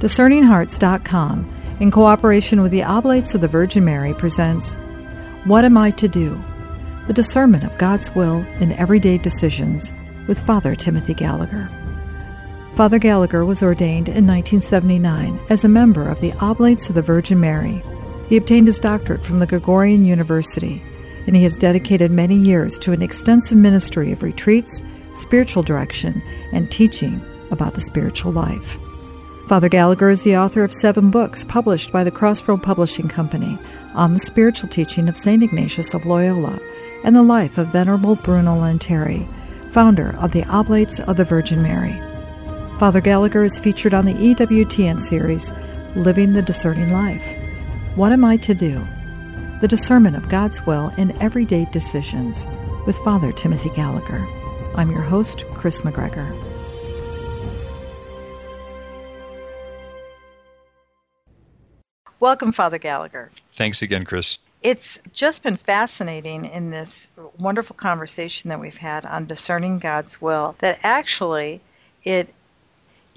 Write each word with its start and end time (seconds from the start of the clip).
DiscerningHearts.com, 0.00 1.76
in 1.78 1.90
cooperation 1.90 2.62
with 2.62 2.72
the 2.72 2.82
Oblates 2.82 3.34
of 3.34 3.42
the 3.42 3.48
Virgin 3.48 3.84
Mary, 3.84 4.14
presents 4.14 4.72
What 5.44 5.66
Am 5.66 5.76
I 5.76 5.90
to 5.90 6.08
Do? 6.08 6.42
The 7.06 7.12
Discernment 7.12 7.64
of 7.64 7.76
God's 7.76 8.10
Will 8.14 8.38
in 8.60 8.72
Everyday 8.72 9.18
Decisions 9.18 9.92
with 10.26 10.40
Father 10.40 10.74
Timothy 10.74 11.12
Gallagher. 11.12 11.68
Father 12.76 12.98
Gallagher 12.98 13.44
was 13.44 13.62
ordained 13.62 14.08
in 14.08 14.26
1979 14.26 15.38
as 15.50 15.64
a 15.64 15.68
member 15.68 16.08
of 16.08 16.22
the 16.22 16.32
Oblates 16.40 16.88
of 16.88 16.94
the 16.94 17.02
Virgin 17.02 17.38
Mary. 17.38 17.82
He 18.26 18.38
obtained 18.38 18.68
his 18.68 18.78
doctorate 18.78 19.22
from 19.22 19.38
the 19.38 19.46
Gregorian 19.46 20.06
University, 20.06 20.82
and 21.26 21.36
he 21.36 21.42
has 21.42 21.58
dedicated 21.58 22.10
many 22.10 22.36
years 22.36 22.78
to 22.78 22.92
an 22.92 23.02
extensive 23.02 23.58
ministry 23.58 24.12
of 24.12 24.22
retreats, 24.22 24.82
spiritual 25.12 25.62
direction, 25.62 26.22
and 26.54 26.70
teaching 26.70 27.20
about 27.50 27.74
the 27.74 27.82
spiritual 27.82 28.32
life. 28.32 28.78
Father 29.50 29.68
Gallagher 29.68 30.10
is 30.10 30.22
the 30.22 30.36
author 30.36 30.62
of 30.62 30.72
seven 30.72 31.10
books 31.10 31.44
published 31.44 31.90
by 31.90 32.04
the 32.04 32.10
Crossroad 32.12 32.62
Publishing 32.62 33.08
Company 33.08 33.58
on 33.96 34.14
the 34.14 34.20
spiritual 34.20 34.68
teaching 34.68 35.08
of 35.08 35.16
St. 35.16 35.42
Ignatius 35.42 35.92
of 35.92 36.06
Loyola 36.06 36.56
and 37.02 37.16
the 37.16 37.24
life 37.24 37.58
of 37.58 37.72
Venerable 37.72 38.14
Bruno 38.14 38.54
Lanteri, 38.54 39.26
founder 39.72 40.16
of 40.20 40.30
the 40.30 40.44
Oblates 40.44 41.00
of 41.00 41.16
the 41.16 41.24
Virgin 41.24 41.64
Mary. 41.64 42.00
Father 42.78 43.00
Gallagher 43.00 43.42
is 43.42 43.58
featured 43.58 43.92
on 43.92 44.04
the 44.06 44.14
EWTN 44.14 45.00
series 45.00 45.52
Living 45.96 46.32
the 46.32 46.42
Discerning 46.42 46.90
Life. 46.90 47.26
What 47.96 48.12
am 48.12 48.24
I 48.24 48.36
to 48.36 48.54
do? 48.54 48.86
The 49.60 49.66
discernment 49.66 50.14
of 50.14 50.28
God's 50.28 50.64
will 50.64 50.92
in 50.96 51.10
everyday 51.20 51.64
decisions 51.72 52.46
with 52.86 52.96
Father 52.98 53.32
Timothy 53.32 53.70
Gallagher. 53.70 54.24
I'm 54.76 54.92
your 54.92 55.02
host, 55.02 55.44
Chris 55.54 55.80
McGregor. 55.80 56.49
Welcome, 62.20 62.52
Father 62.52 62.76
Gallagher. 62.76 63.30
Thanks 63.56 63.80
again, 63.80 64.04
Chris. 64.04 64.36
It's 64.62 64.98
just 65.14 65.42
been 65.42 65.56
fascinating 65.56 66.44
in 66.44 66.70
this 66.70 67.08
wonderful 67.38 67.74
conversation 67.76 68.50
that 68.50 68.60
we've 68.60 68.76
had 68.76 69.06
on 69.06 69.24
discerning 69.24 69.78
God's 69.78 70.20
will 70.20 70.54
that 70.58 70.78
actually 70.82 71.62
it 72.04 72.28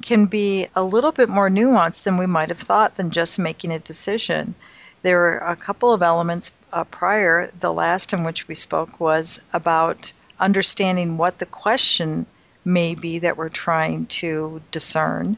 can 0.01 0.25
be 0.27 0.67
a 0.73 0.83
little 0.83 1.11
bit 1.11 1.27
more 1.27 1.49
nuanced 1.49 2.03
than 2.03 2.17
we 2.17 2.25
might 2.25 2.47
have 2.47 2.61
thought 2.61 2.95
than 2.95 3.11
just 3.11 3.37
making 3.37 3.73
a 3.73 3.79
decision. 3.79 4.55
There 5.01 5.19
were 5.19 5.37
a 5.39 5.57
couple 5.57 5.91
of 5.91 6.01
elements 6.01 6.53
uh, 6.71 6.85
prior. 6.85 7.51
The 7.59 7.73
last 7.73 8.13
in 8.13 8.23
which 8.23 8.47
we 8.47 8.55
spoke 8.55 9.01
was 9.01 9.37
about 9.51 10.13
understanding 10.39 11.17
what 11.17 11.39
the 11.39 11.45
question 11.45 12.25
may 12.63 12.95
be 12.95 13.19
that 13.19 13.35
we're 13.35 13.49
trying 13.49 14.05
to 14.05 14.61
discern. 14.71 15.35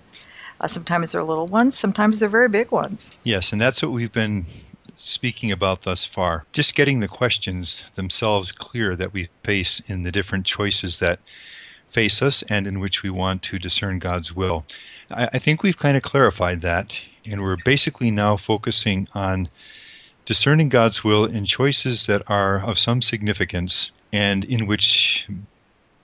Uh, 0.61 0.67
sometimes 0.67 1.11
they're 1.11 1.23
little 1.23 1.48
ones, 1.48 1.78
sometimes 1.78 2.20
they're 2.20 2.30
very 2.30 2.50
big 2.50 2.72
ones. 2.72 3.11
Yes, 3.23 3.52
and 3.52 3.59
that's 3.59 3.81
what 3.81 3.92
we've 3.92 4.14
been 4.14 4.45
speaking 4.98 5.52
about 5.52 5.84
thus 5.84 6.06
far. 6.06 6.45
Just 6.52 6.75
getting 6.75 7.00
the 7.00 7.08
questions 7.08 7.84
themselves 7.95 8.52
clear 8.52 8.95
that 8.95 9.14
we 9.14 9.30
face 9.44 9.81
in 9.88 10.03
the 10.03 10.11
different 10.11 10.45
choices 10.45 11.00
that 11.00 11.20
face 11.92 12.22
us 12.22 12.44
and 12.50 12.67
in 12.67 12.80
which 12.80 13.03
we 13.03 13.09
want 13.09 13.42
to 13.44 13.59
discern 13.59 14.00
God's 14.00 14.36
will. 14.36 14.66
I, 15.11 15.30
I 15.33 15.39
think 15.39 15.61
we've 15.61 15.78
kind 15.78 15.95
of 15.95 16.03
clarified 16.03 16.61
that, 16.61 17.00
and 17.26 17.42
we're 17.42 17.58
basically 17.64 18.11
now 18.11 18.38
focusing 18.38 19.08
on 19.14 19.50
discerning 20.26 20.70
God's 20.70 21.03
will 21.03 21.26
in 21.26 21.45
choices 21.45 22.08
that 22.08 22.23
are 22.28 22.64
of 22.64 22.80
some 22.80 23.02
significance 23.02 23.92
and 24.11 24.44
in 24.45 24.66
which 24.66 25.28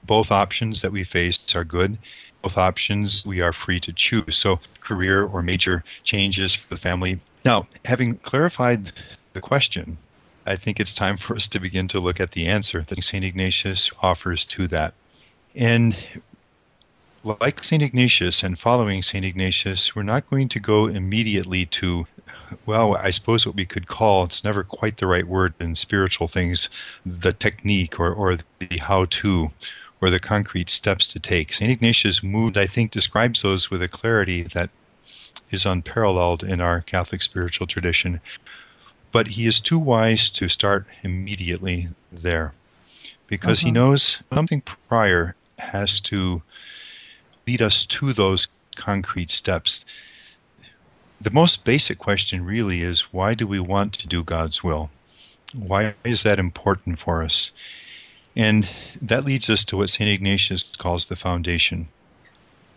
both 0.04 0.32
options 0.32 0.82
that 0.82 0.92
we 0.92 1.04
face 1.04 1.40
are 1.56 1.64
good 1.64 1.98
both 2.42 2.58
options 2.58 3.26
we 3.26 3.42
are 3.42 3.54
free 3.54 3.80
to 3.80 3.94
choose. 3.94 4.38
So, 4.38 4.60
career 4.82 5.26
or 5.26 5.42
major 5.42 5.84
changes 6.04 6.56
for 6.56 6.68
the 6.74 6.80
family. 6.80 7.20
Now, 7.46 7.68
having 7.86 8.18
clarified 8.18 8.92
the 9.34 9.42
question, 9.42 9.98
I 10.46 10.56
think 10.56 10.80
it's 10.80 10.94
time 10.94 11.18
for 11.18 11.36
us 11.36 11.48
to 11.50 11.60
begin 11.60 11.88
to 11.90 12.00
look 12.00 12.20
at 12.20 12.32
the 12.32 12.48
answer 12.48 12.84
that 12.88 13.04
St. 13.04 13.24
Ignatius 13.24 13.90
offers 14.02 14.46
to 14.46 14.68
that. 14.70 14.94
And 15.56 15.96
like 17.24 17.64
St. 17.64 17.84
Ignatius 17.84 18.42
and 18.44 18.58
following 18.58 19.04
St. 19.04 19.24
Ignatius, 19.24 19.96
we're 19.96 20.04
not 20.04 20.30
going 20.30 20.50
to 20.50 20.60
go 20.60 20.88
immediately 20.88 21.68
to, 21.68 22.08
well, 22.66 22.96
I 22.96 23.12
suppose 23.12 23.46
what 23.46 23.56
we 23.56 23.66
could 23.66 23.88
call, 23.88 24.24
it's 24.24 24.44
never 24.44 24.64
quite 24.64 24.98
the 24.98 25.08
right 25.08 25.28
word 25.28 25.54
in 25.60 25.76
spiritual 25.76 26.28
things, 26.28 26.70
the 27.06 27.34
technique 27.34 28.00
or, 28.00 28.12
or 28.12 28.40
the 28.60 28.78
how 28.78 29.06
to 29.06 29.52
or 30.02 30.10
the 30.10 30.20
concrete 30.20 30.70
steps 30.70 31.08
to 31.08 31.20
take. 31.20 31.54
St. 31.54 31.72
Ignatius' 31.72 32.24
mood, 32.24 32.58
I 32.58 32.66
think, 32.66 32.92
describes 32.92 33.44
those 33.44 33.70
with 33.70 33.82
a 33.82 33.88
clarity 33.88 34.48
that 34.54 34.72
is 35.52 35.66
unparalleled 35.66 36.44
in 36.44 36.60
our 36.60 36.82
Catholic 36.82 37.22
spiritual 37.22 37.68
tradition. 37.68 38.20
But 39.12 39.28
he 39.28 39.46
is 39.46 39.60
too 39.60 39.78
wise 39.78 40.30
to 40.32 40.50
start 40.50 40.88
immediately 41.04 41.90
there 42.12 42.54
because 43.28 43.60
he 43.60 43.68
mm-hmm. 43.68 43.76
knows 43.76 44.18
something 44.34 44.62
prior 44.90 45.36
has 45.58 46.00
to 46.02 46.42
lead 47.48 47.62
us 47.62 47.86
to 47.86 48.14
those 48.14 48.48
concrete 48.76 49.30
steps. 49.30 49.86
The 51.20 51.30
most 51.30 51.64
basic 51.64 52.00
question 52.00 52.44
really 52.44 52.82
is 52.82 53.14
why 53.14 53.34
do 53.34 53.46
we 53.46 53.60
want 53.60 53.94
to 53.94 54.08
do 54.08 54.24
God's 54.24 54.64
will? 54.64 54.90
Why 55.54 55.94
is 56.04 56.24
that 56.24 56.40
important 56.40 57.00
for 57.00 57.22
us? 57.24 57.52
And 58.36 58.68
that 59.02 59.26
leads 59.26 59.50
us 59.50 59.64
to 59.66 59.78
what 59.78 59.90
St. 59.90 60.10
Ignatius 60.10 60.64
calls 60.78 61.06
the 61.06 61.16
foundation. 61.16 61.90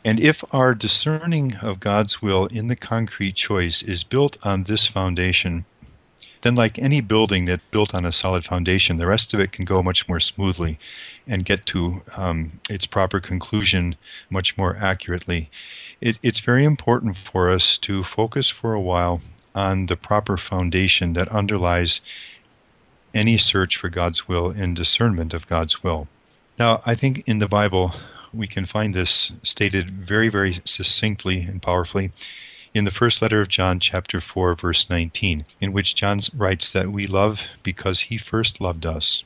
And 0.04 0.20
if 0.20 0.44
our 0.53 0.75
discerning 0.75 1.56
of 1.56 1.81
God's 1.81 2.20
will 2.20 2.47
in 2.47 2.69
the 2.69 2.76
concrete 2.76 3.37
choice 3.37 3.82
is 3.82 4.04
built 4.04 4.37
on 4.42 4.65
this 4.65 4.87
foundation, 4.87 5.65
then, 6.42 6.54
like 6.54 6.78
any 6.78 7.00
building 7.00 7.47
that's 7.47 7.62
built 7.70 7.94
on 7.94 8.04
a 8.04 8.12
solid 8.12 8.44
foundation, 8.44 8.98
the 8.98 9.06
rest 9.06 9.32
of 9.32 9.41
it 9.41 9.50
can 9.50 9.65
go 9.65 9.82
much 9.82 10.06
more 10.06 10.20
smoothly 10.20 10.78
and 11.26 11.47
get 11.47 11.65
to 11.66 12.03
um, 12.16 12.60
its 12.69 12.84
proper 12.84 13.19
conclusion 13.19 13.97
much 14.28 14.54
more 14.59 14.76
accurately. 14.76 15.50
It, 16.03 16.19
it's 16.22 16.41
very 16.41 16.66
important 16.66 17.16
for 17.16 17.50
us 17.50 17.78
to 17.78 18.04
focus 18.04 18.50
for 18.50 18.75
a 18.75 18.81
while 18.81 19.22
on 19.54 19.86
the 19.86 19.97
proper 19.97 20.36
foundation 20.36 21.15
that 21.15 21.28
underlies 21.28 22.03
any 23.15 23.39
search 23.39 23.77
for 23.77 23.89
God's 23.89 24.29
will 24.29 24.51
and 24.51 24.77
discernment 24.77 25.33
of 25.33 25.47
God's 25.47 25.83
will. 25.83 26.09
Now, 26.59 26.83
I 26.85 26.95
think 26.95 27.23
in 27.27 27.39
the 27.39 27.49
Bible 27.49 27.95
we 28.33 28.47
can 28.47 28.67
find 28.67 28.95
this 28.95 29.33
stated 29.43 29.91
very, 29.91 30.29
very 30.29 30.61
succinctly 30.65 31.43
and 31.43 31.63
powerfully 31.63 32.13
in 32.75 32.85
the 32.85 32.91
first 32.91 33.23
letter 33.23 33.41
of 33.41 33.49
John, 33.49 33.79
chapter 33.79 34.21
4, 34.21 34.57
verse 34.57 34.91
19, 34.91 35.45
in 35.61 35.73
which 35.73 35.95
John 35.95 36.21
writes 36.37 36.73
that 36.73 36.91
we 36.91 37.07
love 37.07 37.43
because 37.63 38.01
he 38.01 38.19
first 38.19 38.61
loved 38.61 38.85
us. 38.85 39.23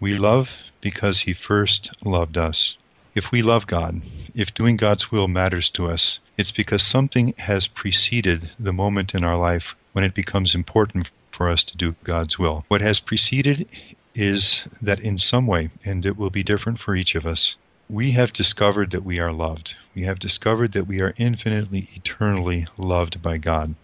We 0.00 0.14
love 0.14 0.50
because 0.80 1.20
he 1.20 1.34
first 1.34 1.90
loved 2.04 2.36
us. 2.36 2.76
If 3.14 3.30
we 3.30 3.42
love 3.42 3.68
God, 3.68 4.02
if 4.34 4.52
doing 4.52 4.76
God's 4.76 5.12
will 5.12 5.28
matters 5.28 5.68
to 5.70 5.88
us, 5.88 6.18
it's 6.36 6.50
because 6.50 6.82
something 6.82 7.32
has 7.38 7.68
preceded 7.68 8.50
the 8.58 8.72
moment 8.72 9.14
in 9.14 9.22
our 9.22 9.36
life 9.36 9.76
when 9.92 10.02
it 10.02 10.14
becomes 10.14 10.52
important 10.52 11.10
for 11.34 11.50
us 11.50 11.64
to 11.64 11.76
do 11.76 11.94
God's 12.04 12.38
will. 12.38 12.64
What 12.68 12.80
has 12.80 13.00
preceded 13.00 13.68
is 14.14 14.64
that 14.80 15.00
in 15.00 15.18
some 15.18 15.46
way, 15.46 15.70
and 15.84 16.06
it 16.06 16.16
will 16.16 16.30
be 16.30 16.42
different 16.42 16.78
for 16.78 16.94
each 16.94 17.14
of 17.14 17.26
us, 17.26 17.56
we 17.88 18.12
have 18.12 18.32
discovered 18.32 18.90
that 18.92 19.04
we 19.04 19.18
are 19.18 19.32
loved. 19.32 19.74
We 19.94 20.02
have 20.02 20.18
discovered 20.18 20.72
that 20.72 20.86
we 20.86 21.00
are 21.00 21.14
infinitely, 21.16 21.88
eternally 21.94 22.66
loved 22.78 23.20
by 23.20 23.38
God. 23.38 23.74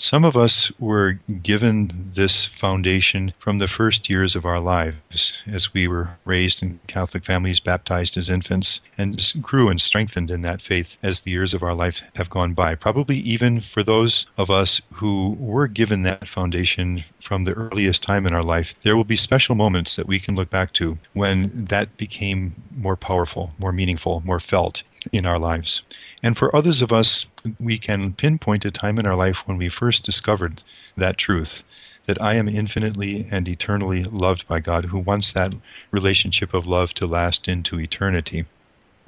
Some 0.00 0.24
of 0.24 0.34
us 0.34 0.72
were 0.78 1.18
given 1.42 2.12
this 2.16 2.46
foundation 2.46 3.34
from 3.38 3.58
the 3.58 3.68
first 3.68 4.08
years 4.08 4.34
of 4.34 4.46
our 4.46 4.58
lives 4.58 5.34
as 5.46 5.74
we 5.74 5.86
were 5.86 6.16
raised 6.24 6.62
in 6.62 6.80
Catholic 6.86 7.26
families, 7.26 7.60
baptized 7.60 8.16
as 8.16 8.30
infants, 8.30 8.80
and 8.96 9.22
grew 9.42 9.68
and 9.68 9.78
strengthened 9.78 10.30
in 10.30 10.40
that 10.40 10.62
faith 10.62 10.96
as 11.02 11.20
the 11.20 11.30
years 11.30 11.52
of 11.52 11.62
our 11.62 11.74
life 11.74 12.00
have 12.16 12.30
gone 12.30 12.54
by. 12.54 12.74
Probably 12.76 13.18
even 13.18 13.60
for 13.60 13.82
those 13.82 14.24
of 14.38 14.48
us 14.48 14.80
who 14.94 15.36
were 15.38 15.68
given 15.68 16.00
that 16.04 16.26
foundation 16.26 17.04
from 17.22 17.44
the 17.44 17.52
earliest 17.52 18.02
time 18.02 18.26
in 18.26 18.32
our 18.32 18.42
life, 18.42 18.72
there 18.82 18.96
will 18.96 19.04
be 19.04 19.16
special 19.16 19.54
moments 19.54 19.96
that 19.96 20.08
we 20.08 20.18
can 20.18 20.34
look 20.34 20.48
back 20.48 20.72
to 20.72 20.96
when 21.12 21.66
that 21.66 21.94
became 21.98 22.54
more 22.74 22.96
powerful, 22.96 23.52
more 23.58 23.70
meaningful, 23.70 24.22
more 24.24 24.40
felt 24.40 24.82
in 25.12 25.26
our 25.26 25.38
lives. 25.38 25.82
And 26.22 26.36
for 26.36 26.54
others 26.54 26.82
of 26.82 26.92
us, 26.92 27.26
we 27.58 27.78
can 27.78 28.12
pinpoint 28.12 28.64
a 28.64 28.70
time 28.70 28.98
in 28.98 29.06
our 29.06 29.16
life 29.16 29.38
when 29.46 29.56
we 29.56 29.68
first 29.68 30.04
discovered 30.04 30.62
that 30.96 31.16
truth 31.16 31.62
that 32.06 32.20
I 32.20 32.34
am 32.34 32.48
infinitely 32.48 33.26
and 33.30 33.46
eternally 33.46 34.04
loved 34.04 34.46
by 34.48 34.60
God, 34.60 34.86
who 34.86 34.98
wants 34.98 35.32
that 35.32 35.52
relationship 35.90 36.52
of 36.54 36.66
love 36.66 36.92
to 36.94 37.06
last 37.06 37.46
into 37.46 37.78
eternity. 37.78 38.46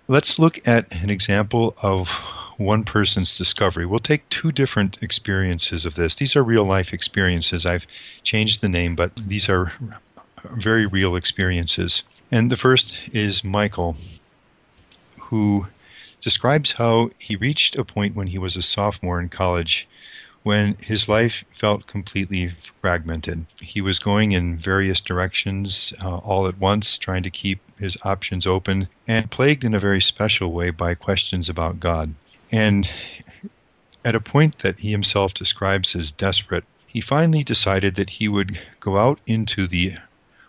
Let's 0.08 0.38
look 0.38 0.66
at 0.68 0.92
an 0.94 1.10
example 1.10 1.74
of 1.82 2.08
one 2.58 2.84
person's 2.84 3.36
discovery. 3.36 3.86
We'll 3.86 4.00
take 4.00 4.28
two 4.28 4.52
different 4.52 5.02
experiences 5.02 5.84
of 5.84 5.94
this. 5.94 6.14
These 6.14 6.36
are 6.36 6.44
real 6.44 6.64
life 6.64 6.92
experiences. 6.92 7.66
I've 7.66 7.86
changed 8.22 8.60
the 8.60 8.68
name, 8.68 8.94
but 8.94 9.12
these 9.16 9.48
are 9.48 9.72
very 10.56 10.86
real 10.86 11.16
experiences. 11.16 12.02
And 12.30 12.50
the 12.50 12.56
first 12.56 12.94
is 13.12 13.42
Michael, 13.42 13.96
who 15.18 15.66
describes 16.22 16.72
how 16.72 17.10
he 17.18 17.36
reached 17.36 17.76
a 17.76 17.84
point 17.84 18.16
when 18.16 18.28
he 18.28 18.38
was 18.38 18.56
a 18.56 18.62
sophomore 18.62 19.20
in 19.20 19.28
college 19.28 19.86
when 20.42 20.74
his 20.80 21.08
life 21.08 21.44
felt 21.58 21.86
completely 21.86 22.52
fragmented. 22.80 23.46
He 23.60 23.80
was 23.80 23.98
going 23.98 24.32
in 24.32 24.58
various 24.58 25.00
directions 25.00 25.92
uh, 26.02 26.16
all 26.16 26.48
at 26.48 26.58
once, 26.58 26.98
trying 26.98 27.22
to 27.22 27.30
keep 27.30 27.60
his 27.78 27.96
options 28.02 28.46
open, 28.46 28.88
and 29.06 29.30
plagued 29.30 29.64
in 29.64 29.74
a 29.74 29.80
very 29.80 30.00
special 30.00 30.52
way 30.52 30.70
by 30.70 30.94
questions 30.94 31.48
about 31.48 31.80
God. 31.80 32.14
And 32.50 32.90
at 34.04 34.16
a 34.16 34.20
point 34.20 34.58
that 34.62 34.80
he 34.80 34.90
himself 34.90 35.32
describes 35.32 35.94
as 35.94 36.10
desperate, 36.10 36.64
he 36.86 37.00
finally 37.00 37.44
decided 37.44 37.94
that 37.94 38.10
he 38.10 38.28
would 38.28 38.58
go 38.80 38.98
out 38.98 39.20
into 39.26 39.66
the 39.66 39.94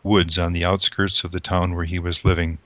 woods 0.01 0.37
on 0.37 0.53
the 0.53 0.65
outskirts 0.65 1.23
of 1.23 1.31
the 1.31 1.39
town 1.39 1.75
where 1.75 1.85
he 1.85 1.99
was 1.99 2.25
living. 2.25 2.57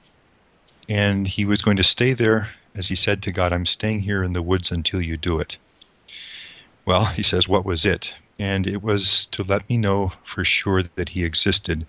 And 0.89 1.27
he 1.27 1.43
was 1.43 1.61
going 1.61 1.77
to 1.77 1.83
stay 1.83 2.13
there, 2.13 2.49
as 2.77 2.87
he 2.87 2.95
said 2.95 3.23
to 3.23 3.31
God, 3.31 3.51
I'm 3.51 3.65
staying 3.65 4.01
here 4.01 4.23
in 4.23 4.33
the 4.33 4.41
woods 4.41 4.71
until 4.71 5.01
you 5.01 5.17
do 5.17 5.39
it. 5.39 5.57
Well, 6.85 7.05
he 7.05 7.23
says, 7.23 7.47
what 7.47 7.65
was 7.65 7.85
it? 7.85 8.13
And 8.39 8.67
it 8.67 8.83
was 8.83 9.25
to 9.31 9.43
let 9.43 9.67
me 9.67 9.77
know 9.77 10.13
for 10.23 10.45
sure 10.45 10.83
that 10.95 11.09
he 11.09 11.23
existed, 11.23 11.87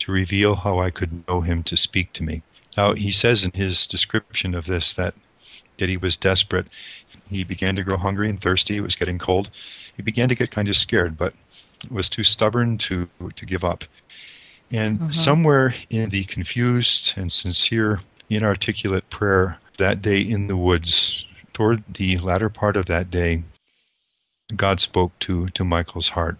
to 0.00 0.12
reveal 0.12 0.54
how 0.54 0.80
I 0.80 0.90
could 0.90 1.28
know 1.28 1.42
him 1.42 1.62
to 1.64 1.76
speak 1.76 2.12
to 2.14 2.22
me. 2.22 2.42
Now, 2.76 2.94
he 2.94 3.12
says 3.12 3.44
in 3.44 3.52
his 3.52 3.86
description 3.86 4.54
of 4.54 4.66
this 4.66 4.94
that, 4.94 5.14
that 5.78 5.88
he 5.88 5.96
was 5.96 6.16
desperate. 6.16 6.66
He 7.28 7.44
began 7.44 7.76
to 7.76 7.84
grow 7.84 7.96
hungry 7.96 8.28
and 8.28 8.40
thirsty. 8.40 8.76
It 8.76 8.80
was 8.80 8.96
getting 8.96 9.18
cold. 9.18 9.50
He 9.96 10.02
began 10.02 10.28
to 10.28 10.34
get 10.34 10.50
kind 10.50 10.68
of 10.68 10.76
scared, 10.76 11.16
but 11.16 11.34
was 11.90 12.08
too 12.08 12.24
stubborn 12.24 12.78
to, 12.78 13.08
to 13.36 13.46
give 13.46 13.62
up. 13.62 13.84
And 14.72 14.98
mm-hmm. 14.98 15.12
somewhere 15.12 15.74
in 15.90 16.08
the 16.08 16.24
confused 16.24 17.12
and 17.16 17.30
sincere, 17.30 18.00
inarticulate 18.30 19.08
prayer 19.10 19.58
that 19.78 20.02
day 20.02 20.20
in 20.20 20.46
the 20.46 20.56
woods, 20.56 21.24
toward 21.52 21.82
the 21.94 22.18
latter 22.18 22.48
part 22.48 22.76
of 22.76 22.86
that 22.86 23.10
day, 23.10 23.42
God 24.56 24.80
spoke 24.80 25.18
to, 25.20 25.48
to 25.50 25.64
Michael's 25.64 26.10
heart. 26.10 26.36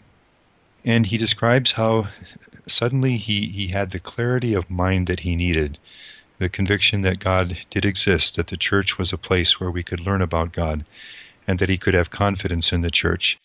And 0.84 1.06
he 1.06 1.16
describes 1.16 1.72
how 1.72 2.08
suddenly 2.66 3.16
he, 3.16 3.48
he 3.48 3.68
had 3.68 3.90
the 3.90 3.98
clarity 3.98 4.54
of 4.54 4.70
mind 4.70 5.06
that 5.06 5.20
he 5.20 5.36
needed, 5.36 5.78
the 6.38 6.48
conviction 6.48 7.02
that 7.02 7.20
God 7.20 7.58
did 7.70 7.84
exist, 7.84 8.36
that 8.36 8.48
the 8.48 8.56
church 8.56 8.98
was 8.98 9.12
a 9.12 9.18
place 9.18 9.58
where 9.58 9.70
we 9.70 9.82
could 9.82 10.00
learn 10.00 10.22
about 10.22 10.52
God, 10.52 10.84
and 11.46 11.58
that 11.58 11.68
he 11.68 11.78
could 11.78 11.94
have 11.94 12.10
confidence 12.10 12.72
in 12.72 12.82
the 12.82 12.90
church. 12.90 13.38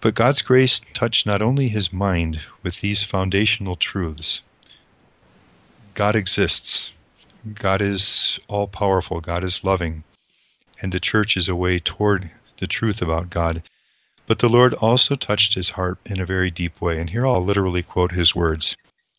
But 0.00 0.14
God's 0.14 0.42
grace 0.42 0.80
touched 0.94 1.26
not 1.26 1.42
only 1.42 1.68
his 1.68 1.92
mind 1.92 2.40
with 2.62 2.80
these 2.80 3.02
foundational 3.02 3.76
truths 3.76 4.42
God 5.96 6.14
exists, 6.14 6.92
God 7.54 7.80
is 7.80 8.40
all 8.48 8.66
powerful, 8.66 9.20
God 9.20 9.44
is 9.44 9.62
loving, 9.62 10.02
and 10.82 10.92
the 10.92 10.98
church 10.98 11.36
is 11.36 11.48
a 11.48 11.54
way 11.54 11.78
toward 11.78 12.30
the 12.58 12.66
truth 12.66 13.00
about 13.00 13.30
God. 13.30 13.62
But 14.26 14.40
the 14.40 14.48
Lord 14.48 14.74
also 14.74 15.14
touched 15.14 15.54
his 15.54 15.70
heart 15.70 15.98
in 16.04 16.20
a 16.20 16.26
very 16.26 16.50
deep 16.50 16.80
way, 16.80 16.98
and 16.98 17.10
here 17.10 17.26
I'll 17.26 17.44
literally 17.44 17.82
quote 17.82 18.12
his 18.12 18.34
words 18.34 18.74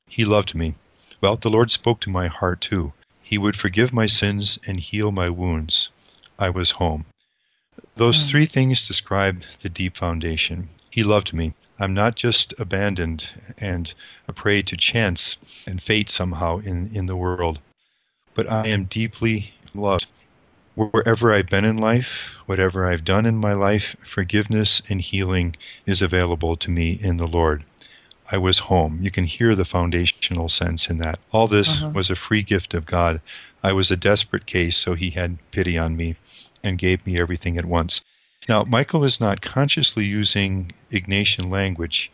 He 0.10 0.26
loved 0.26 0.56
me. 0.56 0.76
Well, 1.22 1.38
the 1.38 1.50
Lord 1.50 1.72
spoke 1.72 2.02
to 2.02 2.10
my 2.10 2.28
heart 2.28 2.60
too. 2.60 2.92
He 3.24 3.38
would 3.38 3.56
forgive 3.56 3.94
my 3.94 4.06
sins 4.06 4.60
and 4.68 4.80
heal 4.80 5.12
my 5.12 5.30
wounds. 5.30 5.90
I 6.38 6.50
was 6.50 6.72
home. 6.72 7.06
Those 7.96 8.26
mm. 8.26 8.30
three 8.30 8.46
things 8.46 8.88
describe 8.88 9.44
the 9.62 9.70
deep 9.70 9.96
foundation. 9.96 10.70
He 10.90 11.04
loved 11.04 11.34
me. 11.34 11.54
I'm 11.80 11.94
not 11.94 12.16
just 12.16 12.54
abandoned 12.60 13.28
and 13.58 13.94
a 14.28 14.34
prey 14.34 14.62
to 14.64 14.76
chance 14.76 15.38
and 15.66 15.82
fate 15.82 16.10
somehow 16.10 16.58
in, 16.58 16.94
in 16.96 17.06
the 17.06 17.16
world, 17.16 17.60
but 18.38 18.50
I 18.50 18.68
am 18.68 18.86
deeply 18.86 19.52
loved 19.74 20.06
wherever 20.76 21.34
I've 21.34 21.50
been 21.50 21.66
in 21.66 21.78
life, 21.78 22.36
whatever 22.46 22.86
I've 22.86 23.04
done 23.04 23.26
in 23.26 23.36
my 23.36 23.54
life, 23.54 23.96
forgiveness 24.14 24.80
and 24.88 25.02
healing 25.02 25.56
is 25.88 26.04
available 26.04 26.56
to 26.58 26.70
me 26.70 27.00
in 27.02 27.18
the 27.18 27.26
Lord. 27.26 27.66
I 28.32 28.38
was 28.38 28.60
home. 28.60 29.00
You 29.02 29.10
can 29.10 29.24
hear 29.24 29.56
the 29.56 29.66
foundational 29.66 30.50
sense 30.50 30.88
in 30.88 31.00
that. 31.00 31.20
All 31.32 31.48
this 31.48 31.68
uh-huh. 31.68 31.90
was 31.96 32.12
a 32.12 32.16
free 32.16 32.44
gift 32.44 32.76
of 32.76 32.86
God. 32.86 33.22
I 33.64 33.74
was 33.74 33.90
a 33.90 33.98
desperate 33.98 34.46
case, 34.46 34.78
so 34.78 34.94
he 34.94 35.10
had 35.10 35.40
pity 35.50 35.76
on 35.76 35.98
me 35.98 36.16
and 36.64 36.78
gave 36.78 37.04
me 37.08 37.20
everything 37.20 37.58
at 37.58 37.66
once. 37.66 38.02
Now, 38.48 38.64
Michael 38.66 39.04
is 39.04 39.20
not 39.20 39.42
consciously 39.42 40.06
using 40.06 40.72
Ignatian 40.92 41.50
language, 41.50 42.12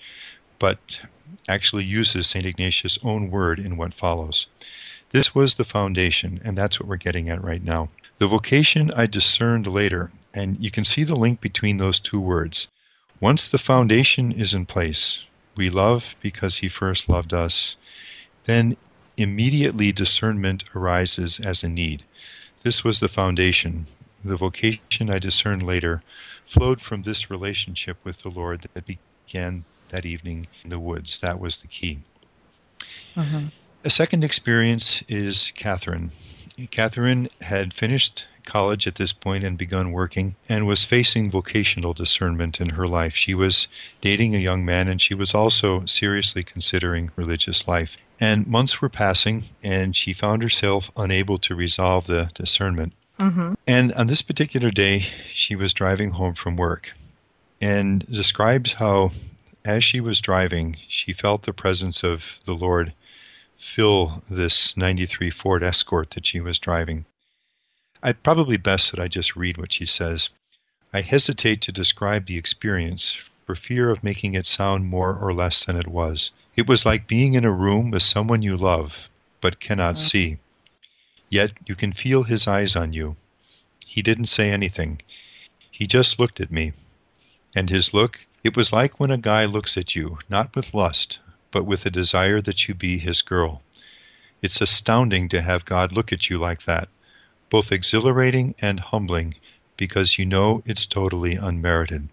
but 0.57 0.99
actually 1.49 1.83
uses 1.83 2.27
St. 2.27 2.45
Ignatius' 2.45 2.97
own 3.03 3.29
word 3.29 3.59
in 3.59 3.75
what 3.75 3.93
follows. 3.93 4.47
This 5.13 5.35
was 5.35 5.55
the 5.55 5.63
foundation, 5.63 6.41
and 6.43 6.57
that's 6.57 6.79
what 6.79 6.89
we're 6.89 6.97
getting 6.97 7.29
at 7.29 7.43
right 7.43 7.63
now. 7.63 7.89
The 8.17 8.27
vocation 8.27 8.91
I 8.95 9.05
discerned 9.05 9.67
later, 9.67 10.11
and 10.33 10.57
you 10.59 10.71
can 10.71 10.83
see 10.83 11.03
the 11.03 11.15
link 11.15 11.39
between 11.39 11.77
those 11.77 11.99
two 11.99 12.19
words. 12.19 12.67
Once 13.19 13.47
the 13.47 13.59
foundation 13.59 14.31
is 14.31 14.55
in 14.55 14.65
place, 14.65 15.23
we 15.55 15.69
love 15.69 16.15
because 16.19 16.57
he 16.57 16.67
first 16.67 17.07
loved 17.07 17.31
us, 17.31 17.77
then 18.45 18.75
immediately 19.15 19.91
discernment 19.91 20.63
arises 20.75 21.39
as 21.39 21.63
a 21.63 21.69
need. 21.69 22.03
This 22.63 22.83
was 22.83 22.99
the 22.99 23.07
foundation. 23.07 23.85
The 24.25 24.35
vocation 24.35 25.11
I 25.11 25.19
discerned 25.19 25.61
later 25.61 26.01
flowed 26.47 26.81
from 26.81 27.03
this 27.03 27.29
relationship 27.29 27.97
with 28.03 28.23
the 28.23 28.29
Lord 28.29 28.67
that 28.73 28.87
began 28.87 29.63
that 29.89 30.07
evening 30.07 30.47
in 30.63 30.71
the 30.71 30.79
woods. 30.79 31.19
That 31.19 31.39
was 31.39 31.57
the 31.57 31.67
key. 31.67 31.99
Mm-hmm. 33.15 33.49
A 33.85 33.89
second 33.89 34.23
experience 34.23 35.03
is 35.09 35.51
Catherine. 35.55 36.11
Catherine 36.71 37.27
had 37.41 37.73
finished 37.73 38.25
college 38.45 38.87
at 38.87 38.95
this 38.95 39.11
point 39.11 39.43
and 39.43 39.57
begun 39.57 39.91
working 39.91 40.35
and 40.47 40.65
was 40.65 40.85
facing 40.85 41.29
vocational 41.29 41.93
discernment 41.93 42.61
in 42.61 42.69
her 42.69 42.87
life. 42.87 43.13
She 43.13 43.33
was 43.33 43.67
dating 43.99 44.35
a 44.35 44.39
young 44.39 44.63
man 44.63 44.87
and 44.87 45.01
she 45.01 45.13
was 45.13 45.33
also 45.33 45.85
seriously 45.85 46.45
considering 46.45 47.11
religious 47.17 47.67
life. 47.67 47.91
And 48.21 48.47
months 48.47 48.81
were 48.81 48.87
passing 48.87 49.45
and 49.61 49.95
she 49.97 50.13
found 50.13 50.43
herself 50.43 50.89
unable 50.95 51.37
to 51.39 51.53
resolve 51.53 52.07
the 52.07 52.29
discernment. 52.35 52.93
Mm-hmm. 53.19 53.55
And 53.67 53.91
on 53.93 54.07
this 54.07 54.21
particular 54.21 54.71
day, 54.71 55.07
she 55.33 55.57
was 55.57 55.73
driving 55.73 56.11
home 56.11 56.35
from 56.35 56.55
work 56.55 56.91
and 57.59 58.05
describes 58.07 58.73
how, 58.73 59.11
as 59.65 59.83
she 59.83 59.99
was 59.99 60.21
driving, 60.21 60.77
she 60.87 61.11
felt 61.11 61.45
the 61.45 61.53
presence 61.53 62.01
of 62.01 62.21
the 62.45 62.53
Lord 62.53 62.93
fill 63.63 64.21
this 64.29 64.75
93 64.75 65.29
Ford 65.31 65.63
Escort 65.63 66.11
that 66.11 66.25
she 66.25 66.41
was 66.41 66.59
driving. 66.59 67.05
I'd 68.01 68.21
probably 68.23 68.57
best 68.57 68.91
that 68.91 68.99
I 68.99 69.07
just 69.07 69.35
read 69.35 69.57
what 69.57 69.71
she 69.71 69.85
says. 69.85 70.29
I 70.93 71.01
hesitate 71.01 71.61
to 71.61 71.71
describe 71.71 72.27
the 72.27 72.37
experience 72.37 73.17
for 73.45 73.55
fear 73.55 73.89
of 73.89 74.03
making 74.03 74.35
it 74.35 74.45
sound 74.45 74.85
more 74.85 75.15
or 75.15 75.33
less 75.33 75.63
than 75.63 75.77
it 75.77 75.87
was. 75.87 76.31
It 76.55 76.67
was 76.67 76.85
like 76.85 77.07
being 77.07 77.33
in 77.33 77.45
a 77.45 77.51
room 77.51 77.91
with 77.91 78.03
someone 78.03 78.41
you 78.41 78.57
love 78.57 78.93
but 79.43 79.59
cannot 79.59 79.95
mm-hmm. 79.95 80.07
see. 80.07 80.37
Yet 81.29 81.51
you 81.65 81.75
can 81.75 81.91
feel 81.91 82.23
his 82.23 82.47
eyes 82.47 82.75
on 82.75 82.93
you. 82.93 83.17
He 83.85 84.01
didn't 84.01 84.27
say 84.27 84.49
anything. 84.49 85.01
He 85.69 85.85
just 85.85 86.17
looked 86.17 86.39
at 86.39 86.51
me. 86.51 86.71
And 87.53 87.69
his 87.69 87.93
look, 87.93 88.21
it 88.43 88.55
was 88.55 88.71
like 88.71 88.99
when 88.99 89.11
a 89.11 89.17
guy 89.17 89.45
looks 89.45 89.77
at 89.77 89.95
you, 89.95 90.19
not 90.29 90.55
with 90.55 90.73
lust, 90.73 91.19
but 91.53 91.63
with 91.63 91.85
a 91.85 91.91
desire 91.91 92.41
that 92.41 92.67
you 92.67 92.73
be 92.73 92.97
his 92.97 93.21
girl. 93.21 93.61
It's 94.41 94.59
astounding 94.59 95.29
to 95.29 95.41
have 95.43 95.63
God 95.63 95.93
look 95.93 96.11
at 96.11 96.29
you 96.29 96.39
like 96.39 96.63
that, 96.63 96.89
both 97.49 97.71
exhilarating 97.71 98.55
and 98.59 98.79
humbling, 98.79 99.35
because 99.77 100.17
you 100.17 100.25
know 100.25 100.63
it's 100.65 100.85
totally 100.85 101.35
unmerited. 101.35 102.09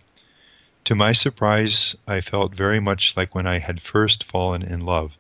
To 0.85 0.94
my 0.94 1.12
surprise, 1.12 1.97
I 2.06 2.20
felt 2.20 2.54
very 2.54 2.80
much 2.80 3.16
like 3.16 3.35
when 3.35 3.47
I 3.47 3.59
had 3.59 3.80
first 3.80 4.25
fallen 4.25 4.62
in 4.62 4.80
love, 4.85 5.12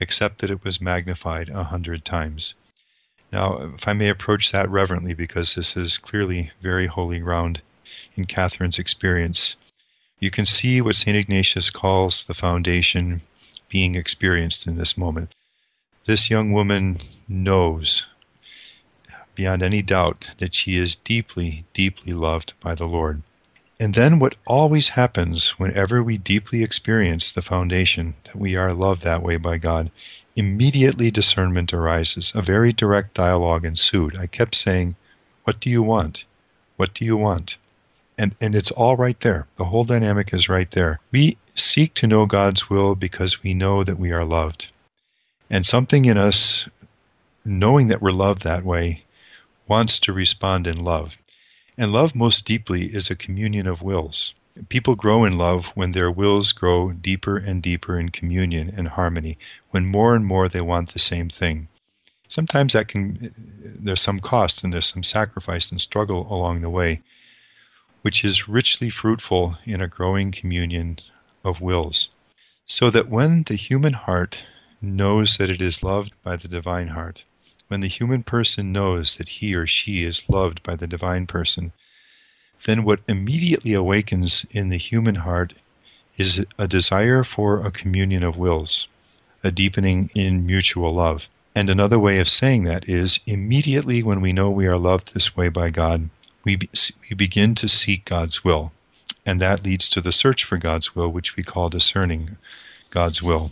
except 0.00 0.40
that 0.40 0.50
it 0.50 0.64
was 0.64 0.80
magnified 0.80 1.50
a 1.50 1.64
hundred 1.64 2.04
times. 2.04 2.54
Now, 3.30 3.74
if 3.76 3.86
I 3.86 3.92
may 3.92 4.08
approach 4.08 4.50
that 4.50 4.70
reverently, 4.70 5.12
because 5.12 5.54
this 5.54 5.76
is 5.76 5.98
clearly 5.98 6.50
very 6.62 6.86
holy 6.86 7.18
ground 7.18 7.60
in 8.16 8.24
Catherine's 8.24 8.78
experience, 8.78 9.56
you 10.20 10.30
can 10.30 10.46
see 10.46 10.80
what 10.80 10.96
St. 10.96 11.16
Ignatius 11.16 11.70
calls 11.70 12.24
the 12.24 12.34
foundation 12.34 13.20
being 13.68 13.94
experienced 13.94 14.66
in 14.66 14.76
this 14.76 14.96
moment. 14.96 15.34
This 16.06 16.30
young 16.30 16.52
woman 16.52 17.00
knows 17.28 18.04
beyond 19.34 19.62
any 19.62 19.82
doubt 19.82 20.30
that 20.38 20.52
she 20.54 20.76
is 20.76 20.96
deeply, 20.96 21.64
deeply 21.72 22.12
loved 22.12 22.52
by 22.60 22.74
the 22.74 22.86
Lord. 22.86 23.22
And 23.78 23.94
then 23.94 24.18
what 24.18 24.34
always 24.46 24.88
happens 24.88 25.50
whenever 25.50 26.02
we 26.02 26.18
deeply 26.18 26.64
experience 26.64 27.32
the 27.32 27.42
foundation 27.42 28.14
that 28.24 28.34
we 28.34 28.56
are 28.56 28.74
loved 28.74 29.02
that 29.02 29.22
way 29.22 29.36
by 29.36 29.58
God, 29.58 29.92
immediately 30.34 31.12
discernment 31.12 31.72
arises. 31.72 32.32
A 32.34 32.42
very 32.42 32.72
direct 32.72 33.14
dialogue 33.14 33.64
ensued. 33.64 34.16
I 34.16 34.26
kept 34.26 34.56
saying, 34.56 34.96
What 35.44 35.60
do 35.60 35.70
you 35.70 35.84
want? 35.84 36.24
What 36.76 36.92
do 36.94 37.04
you 37.04 37.16
want? 37.16 37.56
And, 38.18 38.34
and 38.40 38.56
it's 38.56 38.72
all 38.72 38.96
right 38.96 39.20
there. 39.20 39.46
The 39.56 39.66
whole 39.66 39.84
dynamic 39.84 40.34
is 40.34 40.48
right 40.48 40.70
there. 40.72 40.98
We 41.12 41.36
seek 41.60 41.94
to 41.94 42.06
know 42.06 42.26
God's 42.26 42.70
will 42.70 42.94
because 42.94 43.42
we 43.42 43.54
know 43.54 43.84
that 43.84 43.98
we 43.98 44.12
are 44.12 44.24
loved. 44.24 44.68
And 45.50 45.64
something 45.64 46.04
in 46.04 46.18
us, 46.18 46.68
knowing 47.44 47.88
that 47.88 48.02
we're 48.02 48.10
loved 48.10 48.42
that 48.42 48.64
way, 48.64 49.04
wants 49.66 49.98
to 50.00 50.12
respond 50.12 50.66
in 50.66 50.84
love. 50.84 51.16
And 51.76 51.92
love, 51.92 52.14
most 52.14 52.44
deeply, 52.44 52.86
is 52.86 53.10
a 53.10 53.16
communion 53.16 53.66
of 53.66 53.82
wills. 53.82 54.34
People 54.68 54.96
grow 54.96 55.24
in 55.24 55.38
love 55.38 55.66
when 55.74 55.92
their 55.92 56.10
wills 56.10 56.52
grow 56.52 56.90
deeper 56.92 57.36
and 57.36 57.62
deeper 57.62 57.98
in 57.98 58.08
communion 58.08 58.72
and 58.76 58.88
harmony, 58.88 59.38
when 59.70 59.86
more 59.86 60.16
and 60.16 60.26
more 60.26 60.48
they 60.48 60.60
want 60.60 60.92
the 60.92 60.98
same 60.98 61.30
thing. 61.30 61.68
Sometimes 62.28 62.72
that 62.72 62.88
can, 62.88 63.32
there's 63.64 64.00
some 64.00 64.20
cost 64.20 64.64
and 64.64 64.72
there's 64.72 64.86
some 64.86 65.04
sacrifice 65.04 65.70
and 65.70 65.80
struggle 65.80 66.26
along 66.30 66.60
the 66.60 66.70
way, 66.70 67.00
which 68.02 68.24
is 68.24 68.48
richly 68.48 68.90
fruitful 68.90 69.56
in 69.64 69.80
a 69.80 69.88
growing 69.88 70.32
communion 70.32 70.98
of 71.44 71.60
wills. 71.60 72.08
So 72.66 72.90
that 72.90 73.08
when 73.08 73.44
the 73.44 73.54
human 73.54 73.94
heart 73.94 74.38
knows 74.80 75.36
that 75.36 75.50
it 75.50 75.62
is 75.62 75.82
loved 75.82 76.12
by 76.22 76.36
the 76.36 76.48
divine 76.48 76.88
heart, 76.88 77.24
when 77.68 77.80
the 77.80 77.88
human 77.88 78.22
person 78.22 78.72
knows 78.72 79.16
that 79.16 79.28
he 79.28 79.54
or 79.54 79.66
she 79.66 80.02
is 80.02 80.22
loved 80.28 80.62
by 80.62 80.76
the 80.76 80.86
divine 80.86 81.26
person, 81.26 81.72
then 82.66 82.82
what 82.82 83.00
immediately 83.08 83.72
awakens 83.72 84.44
in 84.50 84.68
the 84.68 84.78
human 84.78 85.16
heart 85.16 85.54
is 86.16 86.44
a 86.58 86.66
desire 86.66 87.22
for 87.22 87.64
a 87.64 87.70
communion 87.70 88.22
of 88.22 88.36
wills, 88.36 88.88
a 89.44 89.50
deepening 89.50 90.10
in 90.14 90.44
mutual 90.44 90.94
love. 90.94 91.24
And 91.54 91.70
another 91.70 91.98
way 91.98 92.18
of 92.18 92.28
saying 92.28 92.64
that 92.64 92.88
is 92.88 93.20
immediately 93.26 94.02
when 94.02 94.20
we 94.20 94.32
know 94.32 94.50
we 94.50 94.66
are 94.66 94.78
loved 94.78 95.12
this 95.14 95.36
way 95.36 95.48
by 95.48 95.70
God, 95.70 96.10
we, 96.44 96.56
be, 96.56 96.68
we 97.08 97.14
begin 97.14 97.54
to 97.56 97.68
seek 97.68 98.04
God's 98.04 98.42
will. 98.44 98.72
And 99.28 99.42
that 99.42 99.62
leads 99.62 99.90
to 99.90 100.00
the 100.00 100.10
search 100.10 100.44
for 100.44 100.56
God's 100.56 100.96
will, 100.96 101.10
which 101.12 101.36
we 101.36 101.42
call 101.42 101.68
discerning 101.68 102.38
God's 102.88 103.22
will. 103.22 103.50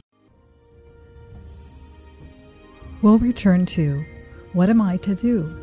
We'll 3.03 3.19
return 3.19 3.67
to 3.67 4.03
What 4.55 4.71
Am 4.71 4.81
I 4.81 4.97
to 4.97 5.15
Do? 5.15 5.55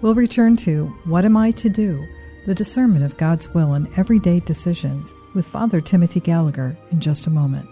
We'll 0.00 0.16
return 0.16 0.56
to 0.56 0.86
What 1.04 1.24
Am 1.24 1.36
I 1.36 1.52
to 1.52 1.68
Do? 1.68 2.04
The 2.46 2.54
discernment 2.56 3.04
of 3.04 3.16
God's 3.16 3.48
will 3.54 3.74
in 3.74 3.88
everyday 3.96 4.40
decisions 4.40 5.14
with 5.36 5.46
Father 5.46 5.80
Timothy 5.80 6.18
Gallagher 6.18 6.76
in 6.90 6.98
just 6.98 7.28
a 7.28 7.30
moment. 7.30 7.68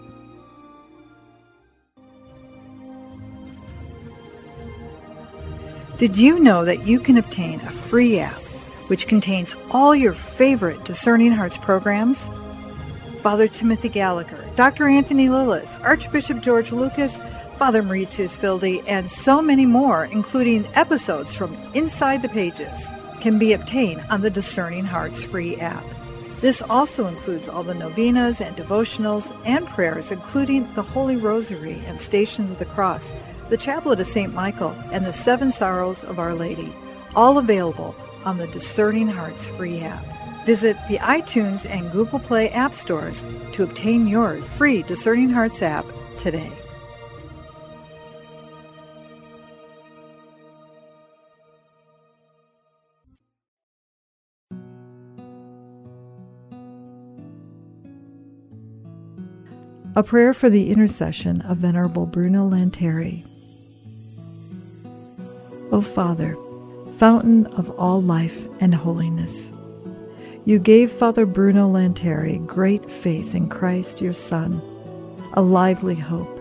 Did 5.97 6.15
you 6.15 6.39
know 6.39 6.63
that 6.63 6.87
you 6.87 7.01
can 7.01 7.17
obtain 7.17 7.59
a 7.59 7.71
free 7.71 8.19
app 8.19 8.41
which 8.91 9.07
contains 9.07 9.55
all 9.71 9.95
your 9.95 10.11
favorite 10.11 10.83
Discerning 10.83 11.31
Hearts 11.31 11.57
programs? 11.57 12.27
Father 13.21 13.47
Timothy 13.47 13.87
Gallagher, 13.87 14.43
Dr. 14.57 14.85
Anthony 14.85 15.29
Lilles, 15.29 15.77
Archbishop 15.81 16.41
George 16.41 16.73
Lucas, 16.73 17.17
Father 17.57 17.81
Maurizio 17.83 18.27
Fildi, 18.37 18.83
and 18.87 19.09
so 19.09 19.41
many 19.41 19.65
more, 19.65 20.03
including 20.07 20.67
episodes 20.73 21.33
from 21.33 21.55
Inside 21.73 22.21
the 22.21 22.27
Pages, 22.27 22.89
can 23.21 23.39
be 23.39 23.53
obtained 23.53 24.03
on 24.09 24.23
the 24.23 24.29
Discerning 24.29 24.83
Hearts 24.83 25.23
free 25.23 25.55
app. 25.61 25.85
This 26.41 26.61
also 26.61 27.07
includes 27.07 27.47
all 27.47 27.63
the 27.63 27.73
novenas 27.73 28.41
and 28.41 28.57
devotionals 28.57 29.33
and 29.45 29.65
prayers, 29.67 30.11
including 30.11 30.69
the 30.73 30.83
Holy 30.83 31.15
Rosary 31.15 31.81
and 31.87 32.01
Stations 32.01 32.51
of 32.51 32.59
the 32.59 32.65
Cross, 32.65 33.13
the 33.47 33.55
Chaplet 33.55 34.01
of 34.01 34.07
St. 34.07 34.33
Michael, 34.33 34.75
and 34.91 35.05
the 35.05 35.13
Seven 35.13 35.49
Sorrows 35.49 36.03
of 36.03 36.19
Our 36.19 36.35
Lady, 36.35 36.73
all 37.15 37.37
available 37.37 37.95
on 38.25 38.37
the 38.37 38.47
Discerning 38.47 39.07
Hearts 39.07 39.47
free 39.47 39.81
app. 39.81 40.03
Visit 40.45 40.77
the 40.87 40.97
iTunes 40.97 41.69
and 41.69 41.91
Google 41.91 42.19
Play 42.19 42.49
app 42.49 42.73
stores 42.73 43.23
to 43.53 43.63
obtain 43.63 44.07
your 44.07 44.41
free 44.41 44.83
Discerning 44.83 45.29
Hearts 45.29 45.61
app 45.61 45.85
today. 46.17 46.51
A 59.93 60.03
prayer 60.03 60.33
for 60.33 60.49
the 60.49 60.69
intercession 60.71 61.41
of 61.41 61.57
Venerable 61.57 62.05
Bruno 62.05 62.49
Lanteri. 62.49 63.25
O 65.73 65.81
Father, 65.81 66.35
fountain 67.01 67.47
of 67.47 67.67
all 67.79 67.99
life 67.99 68.45
and 68.59 68.75
holiness, 68.75 69.49
you 70.45 70.59
gave 70.59 70.91
Father 70.91 71.25
Bruno 71.25 71.67
Lanteri 71.67 72.37
great 72.45 72.87
faith 72.91 73.33
in 73.33 73.49
Christ 73.49 74.03
your 74.03 74.13
Son, 74.13 74.61
a 75.33 75.41
lively 75.41 75.95
hope, 75.95 76.37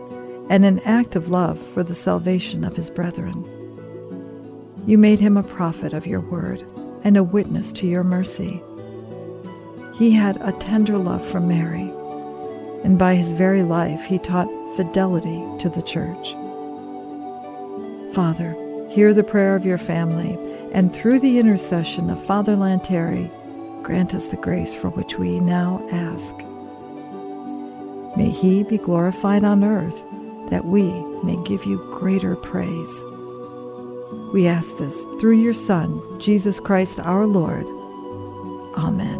and 0.50 0.67
an 0.67 0.79
act 0.81 1.17
of 1.17 1.31
love 1.31 1.59
for 1.69 1.83
the 1.83 1.95
salvation 1.95 2.62
of 2.62 2.76
his 2.76 2.90
brethren. 2.90 3.43
You 4.87 4.99
made 4.99 5.19
him 5.19 5.38
a 5.38 5.43
prophet 5.43 5.95
of 5.95 6.07
your 6.07 6.21
word 6.21 6.71
and 7.05 7.17
a 7.17 7.25
witness 7.25 7.73
to 7.73 7.87
your 7.87 8.05
mercy. 8.05 8.62
He 9.95 10.11
had 10.11 10.37
a 10.43 10.52
tender 10.52 10.99
love 10.99 11.26
for 11.26 11.40
Mary 11.40 11.90
and 12.85 12.99
by 12.99 13.14
his 13.14 13.33
very 13.33 13.62
life 13.62 14.05
he 14.05 14.19
taught 14.19 14.50
fidelity 14.76 15.43
to 15.61 15.71
the 15.71 15.81
Church. 15.81 16.35
Father, 18.14 18.55
hear 18.90 19.14
the 19.14 19.25
prayer 19.25 19.54
of 19.54 19.64
your 19.64 19.78
family, 19.78 20.37
and 20.73 20.92
through 20.92 21.20
the 21.20 21.38
intercession 21.38 22.11
of 22.11 22.23
Father 22.26 22.56
Lanteri, 22.56 23.30
grant 23.82 24.14
us 24.14 24.28
the 24.28 24.37
grace 24.37 24.75
for 24.75 24.90
which 24.90 25.16
we 25.16 25.38
now 25.40 25.87
ask. 25.92 26.35
May 28.16 28.30
he 28.30 28.64
be 28.64 28.78
glorified 28.78 29.44
on 29.44 29.62
earth, 29.62 30.02
that 30.50 30.64
we 30.64 30.90
may 31.23 31.37
give 31.44 31.64
you 31.64 31.78
greater 31.92 32.35
praise. 32.35 33.04
We 34.32 34.49
ask 34.49 34.76
this 34.78 35.04
through 35.20 35.40
your 35.40 35.54
Son, 35.54 36.02
Jesus 36.18 36.59
Christ 36.59 36.99
our 37.00 37.26
Lord. 37.26 37.66
Amen. 38.76 39.20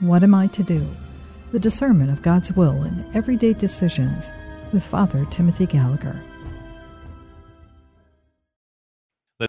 what 0.00 0.22
am 0.22 0.34
I 0.34 0.46
to 0.48 0.62
do? 0.62 0.86
The 1.50 1.58
discernment 1.58 2.10
of 2.10 2.22
God's 2.22 2.52
will 2.52 2.84
in 2.84 3.04
everyday 3.14 3.52
decisions 3.52 4.30
with 4.72 4.84
Father 4.84 5.26
Timothy 5.30 5.66
Gallagher. 5.66 6.20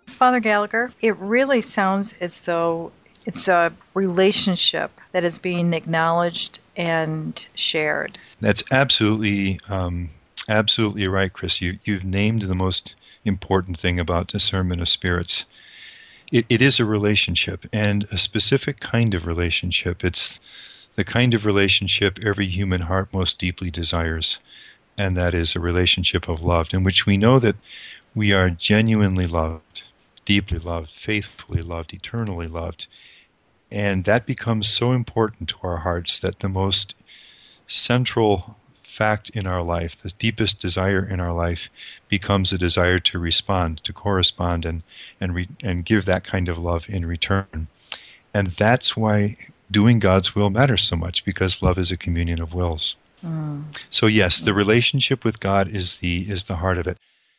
Father 0.07 0.39
Gallagher, 0.39 0.91
it 1.01 1.15
really 1.17 1.61
sounds 1.61 2.13
as 2.21 2.39
though 2.41 2.91
it's 3.25 3.47
a 3.47 3.71
relationship 3.93 4.91
that 5.11 5.23
is 5.23 5.39
being 5.39 5.73
acknowledged 5.73 6.59
and 6.75 7.47
shared. 7.55 8.17
That's 8.39 8.63
absolutely, 8.71 9.59
um, 9.67 10.09
absolutely 10.47 11.07
right, 11.07 11.31
Chris. 11.31 11.61
You 11.61 11.79
you've 11.83 12.03
named 12.03 12.43
the 12.43 12.55
most 12.55 12.95
important 13.25 13.79
thing 13.79 13.99
about 13.99 14.27
discernment 14.27 14.81
of 14.81 14.89
spirits 14.89 15.45
it, 16.31 16.45
it 16.49 16.61
is 16.61 16.79
a 16.79 16.85
relationship 16.85 17.65
and 17.73 18.05
a 18.11 18.17
specific 18.17 18.79
kind 18.79 19.13
of 19.13 19.25
relationship. 19.25 20.03
It's 20.03 20.39
the 20.95 21.03
kind 21.03 21.33
of 21.33 21.45
relationship 21.45 22.19
every 22.23 22.47
human 22.47 22.81
heart 22.81 23.13
most 23.13 23.39
deeply 23.39 23.71
desires, 23.71 24.39
and 24.97 25.15
that 25.17 25.33
is 25.33 25.55
a 25.55 25.59
relationship 25.59 26.27
of 26.27 26.41
love, 26.41 26.67
in 26.73 26.83
which 26.83 27.05
we 27.05 27.17
know 27.17 27.39
that 27.39 27.55
we 28.15 28.33
are 28.33 28.49
genuinely 28.49 29.27
loved, 29.27 29.83
deeply 30.25 30.59
loved, 30.59 30.89
faithfully 30.91 31.61
loved, 31.61 31.93
eternally 31.93 32.47
loved. 32.47 32.85
And 33.71 34.03
that 34.05 34.25
becomes 34.25 34.67
so 34.67 34.91
important 34.91 35.49
to 35.49 35.57
our 35.63 35.77
hearts 35.77 36.19
that 36.19 36.39
the 36.39 36.49
most 36.49 36.95
central 37.67 38.57
fact 38.83 39.29
in 39.29 39.45
our 39.45 39.61
life, 39.61 39.95
the 40.01 40.11
deepest 40.17 40.59
desire 40.59 41.05
in 41.05 41.19
our 41.19 41.31
life, 41.31 41.69
becomes 42.09 42.51
a 42.51 42.57
desire 42.57 42.99
to 42.99 43.19
respond, 43.19 43.83
to 43.83 43.93
correspond, 43.93 44.65
and 44.65 44.83
and 45.21 45.33
re, 45.35 45.47
and 45.63 45.85
give 45.85 46.05
that 46.05 46.23
kind 46.23 46.49
of 46.49 46.57
love 46.57 46.85
in 46.87 47.05
return. 47.05 47.67
And 48.33 48.53
that's 48.57 48.97
why 48.97 49.37
doing 49.71 49.99
God's 49.99 50.35
will 50.35 50.49
matters 50.49 50.83
so 50.83 50.95
much 50.95 51.23
because 51.23 51.61
love 51.61 51.77
is 51.77 51.91
a 51.91 51.97
communion 51.97 52.41
of 52.41 52.53
wills. 52.53 52.95
Mm. 53.23 53.63
So 53.89 54.07
yes, 54.07 54.39
the 54.39 54.53
relationship 54.53 55.23
with 55.23 55.39
God 55.39 55.73
is 55.73 55.97
the 55.97 56.29
is 56.29 56.45
the 56.45 56.57
heart 56.57 56.77
of 56.77 56.87
it. 56.87 56.97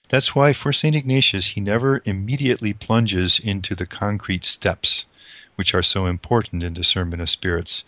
That's 0.08 0.34
why 0.34 0.52
for 0.52 0.72
St. 0.72 0.96
Ignatius 0.96 1.46
he 1.48 1.60
never 1.60 2.02
immediately 2.04 2.72
plunges 2.72 3.38
into 3.38 3.74
the 3.74 3.86
concrete 3.86 4.44
steps 4.44 5.04
which 5.56 5.74
are 5.74 5.82
so 5.82 6.06
important 6.06 6.62
in 6.62 6.72
discernment 6.72 7.20
of 7.20 7.28
spirits 7.28 7.84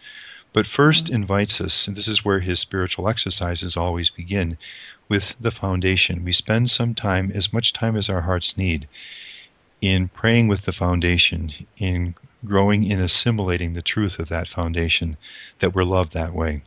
but 0.53 0.67
first 0.67 1.07
mm. 1.07 1.15
invites 1.15 1.61
us, 1.61 1.87
and 1.87 1.97
this 1.97 2.09
is 2.09 2.25
where 2.25 2.41
his 2.41 2.61
spiritual 2.61 3.09
exercises 3.09 3.77
always 3.77 4.11
begin, 4.11 4.59
with 5.12 5.35
the 5.38 5.50
foundation. 5.50 6.25
We 6.25 6.33
spend 6.33 6.71
some 6.71 6.95
time, 6.95 7.31
as 7.35 7.52
much 7.52 7.75
time 7.75 7.99
as 7.99 8.09
our 8.09 8.23
hearts 8.23 8.57
need, 8.57 8.88
in 9.83 10.09
praying 10.09 10.49
with 10.49 10.62
the 10.62 10.73
foundation, 10.73 11.52
in 11.76 12.14
growing 12.47 12.83
in 12.85 12.99
assimilating 12.99 13.75
the 13.75 13.83
truth 13.83 14.19
of 14.19 14.31
that 14.31 14.49
foundation, 14.49 15.19
that 15.59 15.75
we're 15.75 15.85
loved 15.85 16.14
that 16.14 16.33
way. 16.33 16.62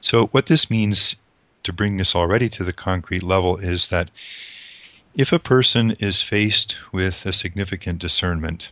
So, 0.00 0.26
what 0.32 0.46
this 0.46 0.68
means 0.68 1.14
to 1.62 1.72
bring 1.72 1.96
this 1.96 2.16
already 2.16 2.48
to 2.48 2.64
the 2.64 2.72
concrete 2.72 3.22
level 3.22 3.56
is 3.58 3.86
that 3.86 4.10
if 5.14 5.30
a 5.30 5.38
person 5.38 5.92
is 6.00 6.20
faced 6.20 6.76
with 6.90 7.24
a 7.24 7.32
significant 7.32 8.00
discernment 8.00 8.70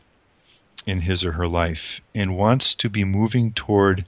in 0.87 1.03
his 1.03 1.23
or 1.23 1.35
her 1.39 1.47
life 1.47 2.01
and 2.17 2.37
wants 2.37 2.75
to 2.75 2.89
be 2.89 3.05
moving 3.05 3.53
toward 3.53 4.05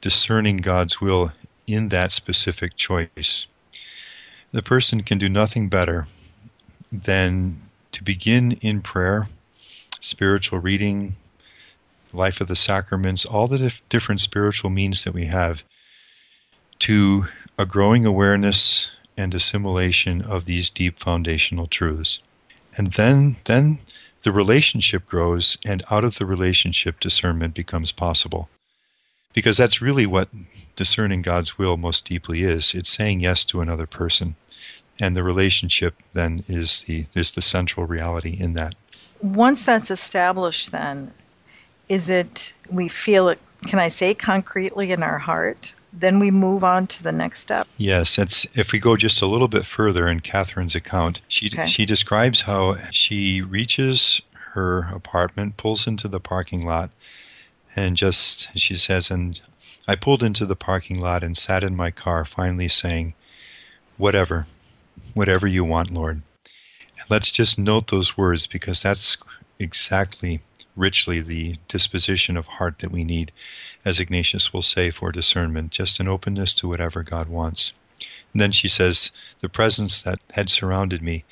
discerning 0.00 0.56
God's 0.56 1.00
will 1.00 1.30
in 1.68 1.90
that 1.90 2.10
specific 2.10 2.74
choice. 2.74 3.46
The 4.56 4.62
person 4.62 5.02
can 5.02 5.18
do 5.18 5.28
nothing 5.28 5.68
better 5.68 6.06
than 6.90 7.60
to 7.92 8.02
begin 8.02 8.52
in 8.52 8.80
prayer, 8.80 9.28
spiritual 10.00 10.60
reading, 10.60 11.16
life 12.10 12.40
of 12.40 12.48
the 12.48 12.56
sacraments, 12.56 13.26
all 13.26 13.48
the 13.48 13.58
dif- 13.58 13.82
different 13.90 14.22
spiritual 14.22 14.70
means 14.70 15.04
that 15.04 15.12
we 15.12 15.26
have 15.26 15.62
to 16.78 17.26
a 17.58 17.66
growing 17.66 18.06
awareness 18.06 18.88
and 19.14 19.34
assimilation 19.34 20.22
of 20.22 20.46
these 20.46 20.70
deep 20.70 21.00
foundational 21.00 21.66
truths. 21.66 22.20
And 22.78 22.94
then 22.94 23.36
then 23.44 23.78
the 24.22 24.32
relationship 24.32 25.04
grows 25.04 25.58
and 25.66 25.84
out 25.90 26.02
of 26.02 26.14
the 26.14 26.24
relationship 26.24 26.98
discernment 26.98 27.52
becomes 27.52 27.92
possible 27.92 28.48
because 29.34 29.58
that's 29.58 29.82
really 29.82 30.06
what 30.06 30.30
discerning 30.76 31.20
God's 31.20 31.58
will 31.58 31.76
most 31.76 32.06
deeply 32.06 32.42
is. 32.42 32.72
It's 32.72 32.88
saying 32.88 33.20
yes 33.20 33.44
to 33.44 33.60
another 33.60 33.86
person, 33.86 34.34
and 35.00 35.16
the 35.16 35.22
relationship 35.22 35.94
then 36.12 36.44
is 36.48 36.82
the 36.86 37.06
is 37.14 37.32
the 37.32 37.42
central 37.42 37.86
reality 37.86 38.36
in 38.38 38.54
that. 38.54 38.74
Once 39.20 39.64
that's 39.64 39.90
established, 39.90 40.72
then 40.72 41.12
is 41.88 42.10
it 42.10 42.52
we 42.70 42.88
feel 42.88 43.28
it? 43.28 43.38
Can 43.66 43.78
I 43.78 43.88
say 43.88 44.14
concretely 44.14 44.92
in 44.92 45.02
our 45.02 45.18
heart? 45.18 45.74
Then 45.92 46.18
we 46.18 46.30
move 46.30 46.62
on 46.62 46.86
to 46.88 47.02
the 47.02 47.12
next 47.12 47.40
step. 47.40 47.66
Yes, 47.78 48.18
it's 48.18 48.46
if 48.54 48.72
we 48.72 48.78
go 48.78 48.96
just 48.96 49.22
a 49.22 49.26
little 49.26 49.48
bit 49.48 49.64
further 49.64 50.08
in 50.08 50.20
Catherine's 50.20 50.74
account, 50.74 51.20
she 51.28 51.46
okay. 51.46 51.66
she 51.66 51.86
describes 51.86 52.42
how 52.42 52.76
she 52.90 53.40
reaches 53.40 54.20
her 54.52 54.88
apartment, 54.94 55.56
pulls 55.56 55.86
into 55.86 56.08
the 56.08 56.20
parking 56.20 56.64
lot, 56.64 56.90
and 57.76 57.94
just, 57.96 58.48
she 58.56 58.76
says, 58.76 59.10
and 59.10 59.38
I 59.86 59.94
pulled 59.94 60.22
into 60.22 60.46
the 60.46 60.56
parking 60.56 60.98
lot 60.98 61.22
and 61.22 61.36
sat 61.36 61.62
in 61.62 61.76
my 61.76 61.90
car, 61.90 62.24
finally 62.24 62.68
saying, 62.68 63.14
Whatever, 63.98 64.46
whatever 65.16 65.46
you 65.46 65.64
want, 65.64 65.90
Lord. 65.90 66.20
And 66.98 67.06
let's 67.08 67.30
just 67.30 67.58
note 67.58 67.88
those 67.88 68.18
words 68.18 68.46
because 68.46 68.82
that's 68.82 69.16
exactly 69.58 70.42
richly 70.76 71.22
the 71.22 71.56
disposition 71.68 72.36
of 72.36 72.44
heart 72.44 72.80
that 72.80 72.92
we 72.92 73.02
need, 73.02 73.32
as 73.82 73.98
Ignatius 73.98 74.52
will 74.52 74.60
say, 74.60 74.90
for 74.90 75.10
discernment, 75.10 75.70
just 75.70 76.00
an 76.00 76.06
openness 76.06 76.52
to 76.54 76.68
whatever 76.68 77.02
God 77.02 77.30
wants. 77.30 77.72
And 78.34 78.42
then 78.42 78.52
she 78.52 78.68
says, 78.68 79.10
The 79.40 79.48
presence 79.48 80.02
that 80.02 80.18
had 80.32 80.50
surrounded 80.50 81.00
me 81.00 81.24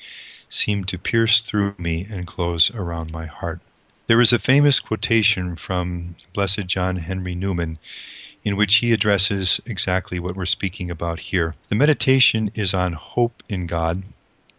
seemed 0.49 0.87
to 0.87 0.97
pierce 0.97 1.41
through 1.41 1.75
me 1.77 2.07
and 2.09 2.25
close 2.25 2.71
around 2.71 3.11
my 3.11 3.27
heart. 3.27 3.59
There 4.07 4.21
is 4.21 4.33
a 4.33 4.39
famous 4.39 4.79
quotation 4.79 5.55
from 5.55 6.15
Blessed 6.33 6.65
John 6.65 6.95
Henry 6.95 7.35
Newman 7.35 7.77
in 8.45 8.55
which 8.55 8.75
he 8.75 8.93
addresses 8.93 9.59
exactly 9.65 10.19
what 10.19 10.35
we're 10.35 10.45
speaking 10.45 10.91
about 10.91 11.19
here. 11.19 11.55
The 11.69 11.75
meditation 11.75 12.51
is 12.53 12.73
on 12.73 12.93
hope 12.93 13.43
in 13.49 13.65
God, 13.65 14.03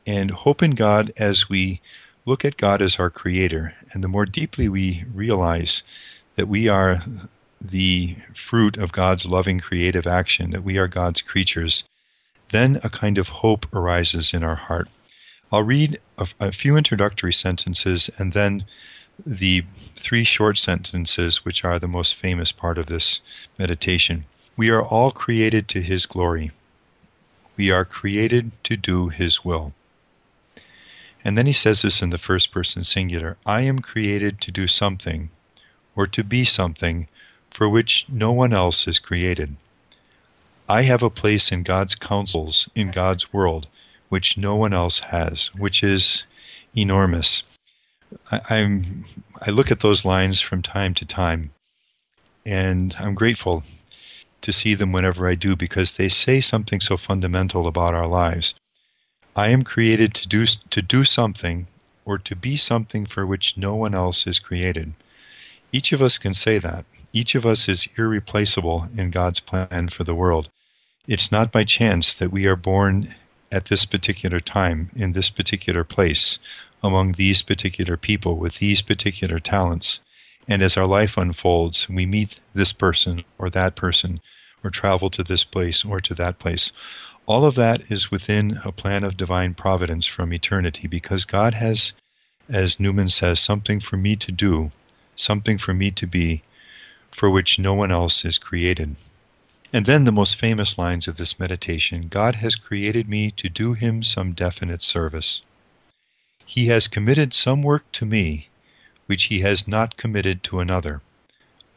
and 0.07 0.31
hope 0.31 0.63
in 0.63 0.73
God 0.73 1.13
as 1.17 1.49
we 1.49 1.81
look 2.27 2.45
at 2.45 2.57
God 2.57 2.83
as 2.83 2.97
our 2.97 3.09
creator, 3.09 3.75
and 3.93 4.03
the 4.03 4.09
more 4.09 4.27
deeply 4.27 4.69
we 4.69 5.05
realize 5.15 5.85
that 6.35 6.49
we 6.49 6.69
are 6.69 7.03
the 7.61 8.17
fruit 8.49 8.77
of 8.77 8.93
God's 8.93 9.25
loving 9.25 9.61
creative 9.61 10.07
action, 10.07 10.51
that 10.51 10.65
we 10.65 10.77
are 10.77 10.89
God's 10.89 11.23
creatures, 11.23 11.85
then 12.53 12.81
a 12.83 12.91
kind 12.91 13.19
of 13.19 13.29
hope 13.29 13.73
arises 13.75 14.35
in 14.35 14.43
our 14.43 14.57
heart. 14.57 14.89
I'll 15.53 15.63
read 15.63 16.01
a, 16.19 16.27
a 16.41 16.53
few 16.53 16.77
introductory 16.77 17.33
sentences 17.33 18.11
and 18.19 18.33
then 18.33 18.65
the 19.25 19.65
three 19.97 20.25
short 20.25 20.59
sentences, 20.59 21.45
which 21.45 21.65
are 21.65 21.79
the 21.79 21.89
most 21.89 22.15
famous 22.15 22.53
part 22.53 22.79
of 22.79 22.87
this 22.87 23.21
meditation. 23.59 24.25
We 24.57 24.69
are 24.71 24.83
all 24.83 25.11
created 25.11 25.69
to 25.69 25.83
His 25.83 26.07
glory. 26.07 26.51
We 27.57 27.71
are 27.71 27.85
created 27.85 28.53
to 28.65 28.77
do 28.77 29.09
His 29.09 29.45
will. 29.45 29.73
And 31.27 31.37
then 31.37 31.47
he 31.47 31.53
says 31.53 31.83
this 31.83 32.03
in 32.03 32.11
the 32.11 32.19
first 32.19 32.53
person 32.53 32.85
singular 32.85 33.37
I 33.45 33.63
am 33.63 33.81
created 33.81 34.41
to 34.43 34.53
do 34.53 34.69
something, 34.69 35.31
or 35.97 36.07
to 36.07 36.23
be 36.23 36.45
something, 36.45 37.09
for 37.51 37.69
which 37.69 38.07
no 38.09 38.31
one 38.31 38.53
else 38.53 38.87
is 38.87 39.01
created. 39.01 39.57
I 40.69 40.83
have 40.83 41.03
a 41.03 41.11
place 41.11 41.51
in 41.51 41.65
God's 41.65 41.97
counsels, 41.97 42.69
in 42.77 42.93
God's 42.93 43.33
world, 43.33 43.67
which 44.09 44.37
no 44.37 44.55
one 44.55 44.73
else 44.73 45.01
has, 45.01 45.49
which 45.55 45.83
is 45.83 46.23
enormous. 46.77 47.43
I, 48.31 48.57
am 48.57 49.05
I 49.43 49.51
look 49.51 49.71
at 49.71 49.81
those 49.81 50.05
lines 50.05 50.41
from 50.41 50.63
time 50.63 50.95
to 50.95 51.05
time, 51.05 51.53
and 52.45 52.95
I'm 52.99 53.15
grateful 53.15 53.63
to 54.43 54.53
see 54.53 54.75
them 54.75 54.93
whenever 54.93 55.29
I 55.29 55.35
do 55.35 55.57
because 55.57 55.93
they 55.93 56.09
say 56.09 56.41
something 56.41 56.81
so 56.81 56.97
fundamental 56.97 57.67
about 57.67 57.95
our 57.95 58.07
lives. 58.07 58.55
I 59.35 59.49
am 59.49 59.65
created 59.65 60.15
to 60.15 60.29
do 60.29 60.47
to 60.47 60.83
do 60.83 61.05
something 61.05 61.67
or 62.05 62.19
to 62.19 62.37
be 62.37 62.57
something 62.57 63.07
for 63.07 63.27
which 63.27 63.57
no 63.57 63.75
one 63.75 63.95
else 63.95 64.27
is 64.27 64.39
created. 64.39 64.95
Each 65.73 65.93
of 65.93 66.01
us 66.01 66.19
can 66.19 66.35
say 66.35 66.59
that. 66.59 66.85
Each 67.13 67.35
of 67.35 67.45
us 67.45 67.69
is 67.69 67.89
irreplaceable 67.97 68.89
in 68.97 69.11
God's 69.11 69.41
plan 69.41 69.89
for 69.89 70.05
the 70.05 70.15
world. 70.15 70.49
It's 71.07 71.33
not 71.33 71.53
by 71.53 71.65
chance 71.65 72.15
that 72.15 72.31
we 72.31 72.47
are 72.47 72.57
born 72.57 73.15
at 73.53 73.67
this 73.67 73.85
particular 73.85 74.41
time 74.41 74.91
in 74.97 75.13
this 75.13 75.31
particular 75.31 75.85
place 75.85 76.39
among 76.87 77.13
these 77.13 77.43
particular 77.43 77.97
people 77.97 78.37
with 78.39 78.57
these 78.57 78.81
particular 78.81 79.39
talents. 79.39 80.01
And 80.49 80.63
as 80.63 80.77
our 80.77 80.87
life 80.87 81.17
unfolds, 81.17 81.89
we 81.89 82.07
meet 82.07 82.41
this 82.55 82.73
person 82.73 83.25
or 83.37 83.51
that 83.51 83.77
person, 83.77 84.21
or 84.65 84.71
travel 84.71 85.11
to 85.11 85.23
this 85.23 85.45
place 85.45 85.85
or 85.85 86.01
to 86.01 86.15
that 86.15 86.39
place. 86.39 86.73
All 87.27 87.45
of 87.45 87.57
that 87.57 87.91
is 87.91 88.11
within 88.11 88.61
a 88.65 88.73
plan 88.73 89.03
of 89.03 89.17
divine 89.17 89.55
providence 89.55 90.07
from 90.07 90.33
eternity 90.33 90.87
because 90.87 91.25
God 91.25 91.55
has, 91.55 91.93
as 92.49 92.79
Newman 92.79 93.09
says, 93.09 93.41
something 93.41 93.81
for 93.81 93.97
me 93.97 94.15
to 94.17 94.31
do, 94.31 94.71
something 95.17 95.59
for 95.59 95.75
me 95.75 95.91
to 95.91 96.07
be, 96.07 96.43
for 97.11 97.29
which 97.29 97.59
no 97.59 97.75
one 97.75 97.91
else 97.91 98.25
is 98.25 98.39
created. 98.39 98.95
And 99.73 99.87
then 99.87 100.05
the 100.05 100.13
most 100.13 100.37
famous 100.37 100.79
lines 100.79 101.09
of 101.09 101.17
this 101.17 101.39
meditation 101.41 102.07
God 102.09 102.37
has 102.37 102.55
created 102.55 103.09
me 103.09 103.33
to 103.33 103.49
do 103.49 103.73
him 103.73 104.05
some 104.05 104.33
definite 104.33 104.83
service. 104.83 105.43
He 106.47 106.69
has 106.69 106.89
committed 106.89 107.35
some 107.35 107.63
work 107.63 107.91
to 107.93 108.07
me 108.07 108.49
which 109.07 109.25
he 109.25 109.41
has 109.41 109.69
not 109.69 109.97
committed 109.97 110.43
to 110.45 110.61
another. 110.61 111.01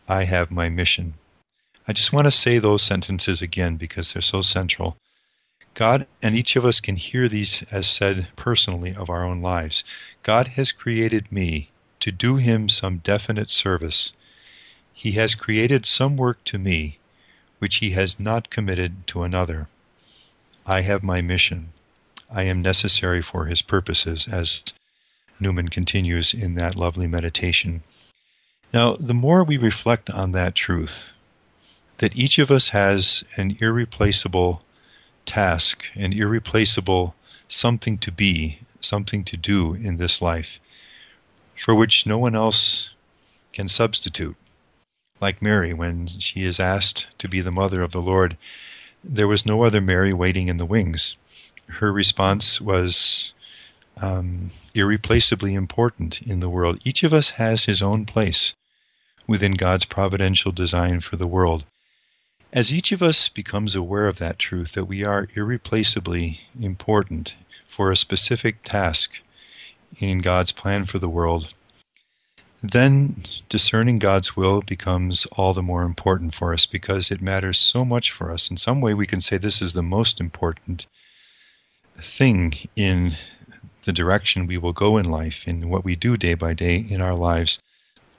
I 0.07 0.23
have 0.23 0.51
my 0.51 0.69
mission. 0.69 1.15
I 1.87 1.93
just 1.93 2.13
want 2.13 2.25
to 2.25 2.31
say 2.31 2.59
those 2.59 2.83
sentences 2.83 3.41
again 3.41 3.77
because 3.77 4.13
they're 4.13 4.21
so 4.21 4.41
central. 4.41 4.97
God 5.73 6.07
and 6.21 6.35
each 6.35 6.55
of 6.55 6.65
us 6.65 6.79
can 6.79 6.95
hear 6.95 7.29
these 7.29 7.63
as 7.71 7.87
said 7.87 8.27
personally 8.35 8.93
of 8.95 9.09
our 9.09 9.23
own 9.23 9.41
lives. 9.41 9.83
God 10.23 10.49
has 10.49 10.71
created 10.71 11.31
me 11.31 11.69
to 11.99 12.11
do 12.11 12.37
him 12.37 12.69
some 12.69 12.97
definite 12.97 13.49
service. 13.49 14.11
He 14.93 15.13
has 15.13 15.35
created 15.35 15.85
some 15.85 16.17
work 16.17 16.43
to 16.45 16.57
me 16.57 16.97
which 17.59 17.77
he 17.77 17.91
has 17.91 18.19
not 18.19 18.49
committed 18.49 19.05
to 19.07 19.23
another. 19.23 19.67
I 20.65 20.81
have 20.81 21.03
my 21.03 21.21
mission. 21.21 21.73
I 22.31 22.43
am 22.43 22.61
necessary 22.61 23.21
for 23.21 23.45
his 23.45 23.61
purposes, 23.61 24.27
as 24.31 24.63
Newman 25.39 25.69
continues 25.69 26.33
in 26.33 26.55
that 26.55 26.75
lovely 26.75 27.07
meditation. 27.07 27.81
Now, 28.71 28.97
the 28.97 29.15
more 29.15 29.43
we 29.43 29.57
reflect 29.57 30.11
on 30.11 30.31
that 30.33 30.53
truth, 30.53 30.93
that 31.97 32.15
each 32.15 32.37
of 32.37 32.51
us 32.51 32.69
has 32.69 33.23
an 33.35 33.57
irreplaceable 33.59 34.61
task, 35.25 35.83
an 35.95 36.13
irreplaceable 36.13 37.15
something 37.47 37.97
to 37.97 38.11
be, 38.11 38.59
something 38.79 39.23
to 39.25 39.35
do 39.35 39.73
in 39.73 39.97
this 39.97 40.21
life, 40.21 40.59
for 41.57 41.73
which 41.73 42.05
no 42.05 42.19
one 42.19 42.35
else 42.35 42.91
can 43.53 43.67
substitute. 43.67 44.35
Like 45.19 45.41
Mary, 45.41 45.73
when 45.73 46.07
she 46.19 46.43
is 46.45 46.59
asked 46.59 47.07
to 47.17 47.27
be 47.27 47.41
the 47.41 47.51
mother 47.51 47.81
of 47.81 47.91
the 47.91 48.01
Lord, 48.01 48.37
there 49.03 49.27
was 49.27 49.45
no 49.45 49.63
other 49.63 49.81
Mary 49.81 50.13
waiting 50.13 50.47
in 50.47 50.57
the 50.57 50.65
wings. 50.65 51.15
Her 51.69 51.91
response 51.91 52.59
was 52.59 53.33
um, 53.97 54.51
irreplaceably 54.73 55.53
important 55.53 56.21
in 56.21 56.39
the 56.39 56.49
world. 56.49 56.79
Each 56.83 57.03
of 57.03 57.13
us 57.13 57.31
has 57.31 57.65
his 57.65 57.81
own 57.81 58.05
place 58.05 58.53
within 59.27 59.53
God's 59.53 59.85
providential 59.85 60.51
design 60.51 61.01
for 61.01 61.15
the 61.15 61.27
world. 61.27 61.63
As 62.51 62.73
each 62.73 62.91
of 62.91 63.03
us 63.03 63.29
becomes 63.29 63.75
aware 63.75 64.07
of 64.07 64.17
that 64.17 64.39
truth, 64.39 64.71
that 64.71 64.85
we 64.85 65.03
are 65.03 65.27
irreplaceably 65.35 66.41
important 66.59 67.35
for 67.67 67.91
a 67.91 67.97
specific 67.97 68.63
task 68.63 69.11
in 69.99 70.19
God's 70.19 70.51
plan 70.51 70.85
for 70.85 70.97
the 70.97 71.09
world, 71.09 71.53
then 72.63 73.23
discerning 73.47 73.99
God's 73.99 74.35
will 74.35 74.61
becomes 74.61 75.25
all 75.33 75.53
the 75.53 75.61
more 75.61 75.83
important 75.83 76.35
for 76.35 76.53
us 76.53 76.65
because 76.65 77.11
it 77.11 77.21
matters 77.21 77.59
so 77.59 77.85
much 77.85 78.11
for 78.11 78.31
us. 78.31 78.49
In 78.49 78.57
some 78.57 78.81
way, 78.81 78.93
we 78.93 79.07
can 79.07 79.21
say 79.21 79.37
this 79.37 79.61
is 79.61 79.73
the 79.73 79.83
most 79.83 80.19
important 80.19 80.85
thing 82.03 82.53
in 82.75 83.15
the 83.85 83.93
direction 83.93 84.45
we 84.47 84.57
will 84.57 84.73
go 84.73 84.97
in 84.97 85.05
life, 85.09 85.43
in 85.45 85.69
what 85.69 85.83
we 85.83 85.95
do 85.95 86.17
day 86.17 86.33
by 86.33 86.53
day 86.53 86.77
in 86.77 87.01
our 87.01 87.15
lives. 87.15 87.59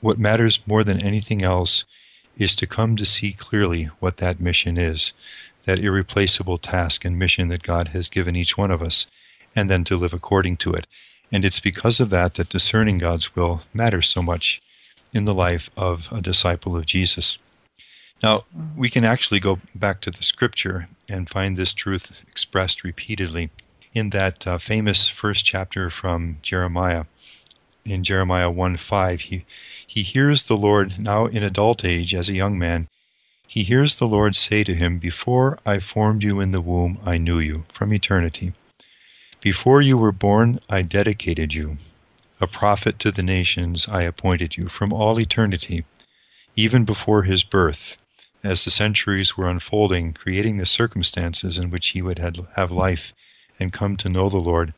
What 0.00 0.18
matters 0.18 0.58
more 0.66 0.82
than 0.82 1.00
anything 1.00 1.42
else 1.42 1.84
is 2.36 2.54
to 2.56 2.66
come 2.66 2.96
to 2.96 3.04
see 3.04 3.32
clearly 3.32 3.84
what 4.00 4.16
that 4.16 4.40
mission 4.40 4.78
is, 4.78 5.12
that 5.66 5.78
irreplaceable 5.78 6.58
task 6.58 7.04
and 7.04 7.18
mission 7.18 7.48
that 7.48 7.62
God 7.62 7.88
has 7.88 8.08
given 8.08 8.34
each 8.34 8.56
one 8.56 8.70
of 8.70 8.82
us, 8.82 9.06
and 9.54 9.68
then 9.68 9.84
to 9.84 9.96
live 9.96 10.12
according 10.12 10.56
to 10.58 10.72
it. 10.72 10.86
And 11.30 11.44
it's 11.44 11.60
because 11.60 12.00
of 12.00 12.10
that 12.10 12.34
that 12.34 12.48
discerning 12.48 12.98
God's 12.98 13.36
will 13.36 13.62
matters 13.72 14.08
so 14.08 14.22
much 14.22 14.60
in 15.12 15.24
the 15.24 15.34
life 15.34 15.68
of 15.76 16.06
a 16.10 16.20
disciple 16.20 16.76
of 16.76 16.86
Jesus. 16.86 17.36
Now, 18.22 18.44
we 18.76 18.90
can 18.90 19.04
actually 19.04 19.40
go 19.40 19.60
back 19.74 20.00
to 20.02 20.10
the 20.10 20.22
scripture 20.22 20.88
and 21.08 21.28
find 21.28 21.56
this 21.56 21.72
truth 21.72 22.10
expressed 22.28 22.84
repeatedly 22.84 23.50
in 23.92 24.10
that 24.10 24.46
uh, 24.46 24.56
famous 24.56 25.08
first 25.08 25.44
chapter 25.44 25.90
from 25.90 26.38
Jeremiah. 26.42 27.06
In 27.84 28.04
Jeremiah 28.04 28.50
1 28.50 28.76
5, 28.76 29.20
he, 29.20 29.44
he 29.84 30.04
hears 30.04 30.44
the 30.44 30.56
Lord, 30.56 30.98
now 30.98 31.26
in 31.26 31.42
adult 31.42 31.84
age 31.84 32.14
as 32.14 32.28
a 32.28 32.34
young 32.34 32.56
man, 32.56 32.86
he 33.48 33.64
hears 33.64 33.96
the 33.96 34.06
Lord 34.06 34.36
say 34.36 34.62
to 34.62 34.76
him, 34.76 34.98
Before 34.98 35.58
I 35.66 35.80
formed 35.80 36.22
you 36.22 36.38
in 36.38 36.52
the 36.52 36.60
womb, 36.60 37.00
I 37.04 37.18
knew 37.18 37.40
you 37.40 37.64
from 37.74 37.92
eternity. 37.92 38.52
Before 39.40 39.82
you 39.82 39.98
were 39.98 40.12
born, 40.12 40.60
I 40.68 40.82
dedicated 40.82 41.52
you. 41.52 41.78
A 42.40 42.46
prophet 42.46 43.00
to 43.00 43.10
the 43.10 43.24
nations, 43.24 43.88
I 43.88 44.02
appointed 44.02 44.56
you 44.56 44.68
from 44.68 44.92
all 44.92 45.18
eternity, 45.18 45.84
even 46.54 46.84
before 46.84 47.24
his 47.24 47.42
birth, 47.42 47.96
as 48.44 48.64
the 48.64 48.70
centuries 48.70 49.36
were 49.36 49.48
unfolding, 49.50 50.12
creating 50.12 50.58
the 50.58 50.66
circumstances 50.66 51.58
in 51.58 51.70
which 51.70 51.88
he 51.88 52.02
would 52.02 52.20
have 52.20 52.70
life 52.70 53.12
and 53.60 53.72
come 53.72 53.96
to 53.98 54.08
know 54.08 54.28
the 54.28 54.38
Lord. 54.38 54.74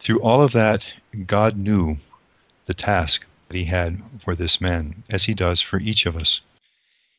Through 0.00 0.20
all 0.20 0.42
of 0.42 0.52
that, 0.52 0.92
God 1.26 1.56
knew 1.56 1.98
the 2.66 2.74
task 2.74 3.24
that 3.48 3.56
he 3.56 3.66
had 3.66 4.02
for 4.24 4.34
this 4.34 4.60
man, 4.60 5.04
as 5.10 5.24
he 5.24 5.34
does 5.34 5.60
for 5.60 5.78
each 5.78 6.06
of 6.06 6.16
us. 6.16 6.40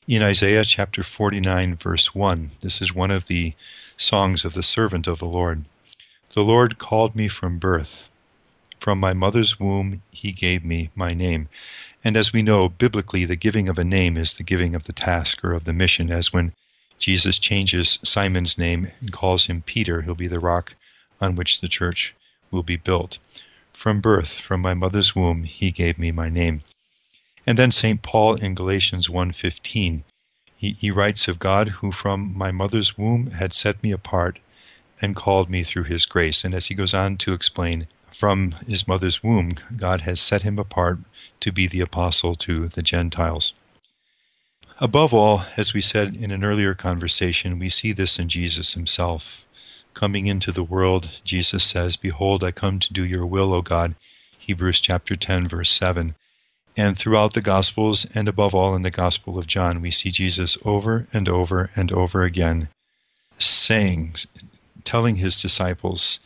In 0.07 0.21
Isaiah 0.21 0.65
chapter 0.65 1.03
49, 1.03 1.77
verse 1.77 2.13
1, 2.13 2.51
this 2.61 2.81
is 2.81 2.93
one 2.93 3.11
of 3.11 3.27
the 3.27 3.53
songs 3.97 4.43
of 4.43 4.53
the 4.53 4.63
servant 4.63 5.07
of 5.07 5.19
the 5.19 5.25
Lord. 5.25 5.63
The 6.33 6.43
Lord 6.43 6.77
called 6.79 7.15
me 7.15 7.29
from 7.29 7.59
birth. 7.59 8.03
From 8.81 8.99
my 8.99 9.13
mother's 9.13 9.59
womb, 9.59 10.01
he 10.11 10.33
gave 10.33 10.65
me 10.65 10.89
my 10.93 11.13
name. 11.13 11.47
And 12.03 12.17
as 12.17 12.33
we 12.33 12.41
know, 12.41 12.67
biblically, 12.67 13.23
the 13.23 13.37
giving 13.37 13.69
of 13.69 13.79
a 13.79 13.85
name 13.85 14.17
is 14.17 14.33
the 14.33 14.43
giving 14.43 14.75
of 14.75 14.83
the 14.83 14.91
task 14.91 15.41
or 15.41 15.53
of 15.53 15.63
the 15.63 15.71
mission, 15.71 16.11
as 16.11 16.33
when 16.33 16.51
Jesus 16.99 17.39
changes 17.39 17.99
Simon's 18.03 18.57
name 18.57 18.91
and 18.99 19.13
calls 19.13 19.45
him 19.45 19.61
Peter, 19.61 20.01
he'll 20.01 20.15
be 20.15 20.27
the 20.27 20.39
rock 20.39 20.73
on 21.23 21.35
which 21.35 21.61
the 21.61 21.67
church 21.67 22.13
will 22.51 22.63
be 22.63 22.75
built. 22.75 23.17
From 23.73 24.01
birth, 24.01 24.29
from 24.29 24.61
my 24.61 24.73
mother's 24.73 25.15
womb, 25.15 25.43
he 25.45 25.71
gave 25.71 25.97
me 25.97 26.11
my 26.11 26.29
name. 26.29 26.61
And 27.47 27.57
then 27.57 27.71
St. 27.71 28.01
Paul 28.01 28.35
in 28.35 28.55
Galatians 28.55 29.07
1.15, 29.07 30.03
he, 30.55 30.71
he 30.71 30.91
writes 30.91 31.27
of 31.27 31.39
God 31.39 31.67
who 31.69 31.91
from 31.91 32.37
my 32.37 32.51
mother's 32.51 32.97
womb 32.97 33.31
had 33.31 33.53
set 33.53 33.81
me 33.83 33.91
apart 33.91 34.39
and 35.01 35.15
called 35.15 35.49
me 35.49 35.63
through 35.63 35.83
his 35.83 36.05
grace. 36.05 36.45
And 36.45 36.53
as 36.53 36.67
he 36.67 36.75
goes 36.75 36.93
on 36.93 37.17
to 37.17 37.33
explain, 37.33 37.87
from 38.17 38.55
his 38.67 38.87
mother's 38.87 39.23
womb, 39.23 39.55
God 39.75 40.01
has 40.01 40.21
set 40.21 40.43
him 40.43 40.57
apart 40.57 40.99
to 41.41 41.51
be 41.51 41.67
the 41.67 41.81
apostle 41.81 42.35
to 42.35 42.69
the 42.69 42.81
Gentiles. 42.81 43.53
Above 44.79 45.13
all, 45.13 45.45
as 45.57 45.73
we 45.73 45.81
said 45.81 46.15
in 46.15 46.31
an 46.31 46.43
earlier 46.43 46.73
conversation, 46.73 47.59
we 47.59 47.69
see 47.69 47.91
this 47.91 48.17
in 48.17 48.29
Jesus 48.29 48.73
himself. 48.73 49.23
Coming 49.93 50.27
into 50.27 50.51
the 50.51 50.63
world, 50.63 51.09
Jesus 51.23 51.63
says, 51.63 51.95
Behold, 51.95 52.43
I 52.43 52.51
come 52.51 52.79
to 52.79 52.93
do 52.93 53.03
your 53.05 53.25
will, 53.25 53.53
O 53.53 53.61
God. 53.61 53.95
Hebrews 54.39 54.79
chapter 54.79 55.15
10, 55.15 55.47
verse 55.47 55.71
7. 55.71 56.15
And 56.75 56.97
throughout 56.97 57.33
the 57.33 57.41
Gospels, 57.41 58.05
and 58.15 58.27
above 58.27 58.55
all 58.55 58.75
in 58.75 58.81
the 58.81 58.89
Gospel 58.89 59.37
of 59.37 59.45
John, 59.45 59.81
we 59.81 59.91
see 59.91 60.09
Jesus 60.09 60.57
over 60.65 61.07
and 61.13 61.29
over 61.29 61.69
and 61.75 61.91
over 61.91 62.23
again 62.23 62.69
saying, 63.37 64.15
telling 64.83 65.17
his 65.17 65.39
disciples 65.39 66.19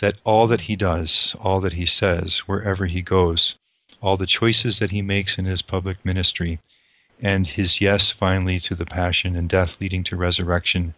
that 0.00 0.16
all 0.24 0.46
that 0.46 0.62
he 0.62 0.76
does, 0.76 1.34
all 1.40 1.60
that 1.60 1.74
he 1.74 1.86
says, 1.86 2.38
wherever 2.40 2.86
he 2.86 3.00
goes, 3.00 3.54
all 4.00 4.16
the 4.16 4.26
choices 4.26 4.78
that 4.78 4.90
he 4.90 5.02
makes 5.02 5.38
in 5.38 5.46
his 5.46 5.62
public 5.62 6.04
ministry, 6.04 6.60
and 7.20 7.46
his 7.46 7.80
yes 7.80 8.10
finally 8.10 8.60
to 8.60 8.74
the 8.74 8.84
passion 8.84 9.34
and 9.34 9.48
death 9.48 9.80
leading 9.80 10.04
to 10.04 10.16
resurrection, 10.16 10.94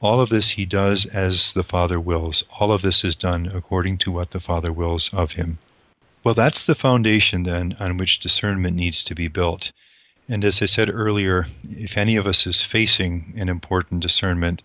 all 0.00 0.20
of 0.20 0.28
this 0.28 0.50
he 0.50 0.66
does 0.66 1.06
as 1.06 1.52
the 1.52 1.64
Father 1.64 1.98
wills. 1.98 2.44
All 2.60 2.72
of 2.72 2.82
this 2.82 3.04
is 3.04 3.16
done 3.16 3.46
according 3.46 3.98
to 3.98 4.12
what 4.12 4.30
the 4.30 4.40
Father 4.40 4.72
wills 4.72 5.10
of 5.12 5.32
him. 5.32 5.58
Well, 6.22 6.34
that's 6.34 6.66
the 6.66 6.74
foundation 6.74 7.44
then 7.44 7.76
on 7.78 7.96
which 7.96 8.18
discernment 8.18 8.76
needs 8.76 9.02
to 9.04 9.14
be 9.14 9.28
built. 9.28 9.70
And 10.28 10.44
as 10.44 10.60
I 10.60 10.66
said 10.66 10.90
earlier, 10.90 11.46
if 11.70 11.96
any 11.96 12.16
of 12.16 12.26
us 12.26 12.46
is 12.46 12.60
facing 12.60 13.32
an 13.36 13.48
important 13.48 14.00
discernment, 14.00 14.62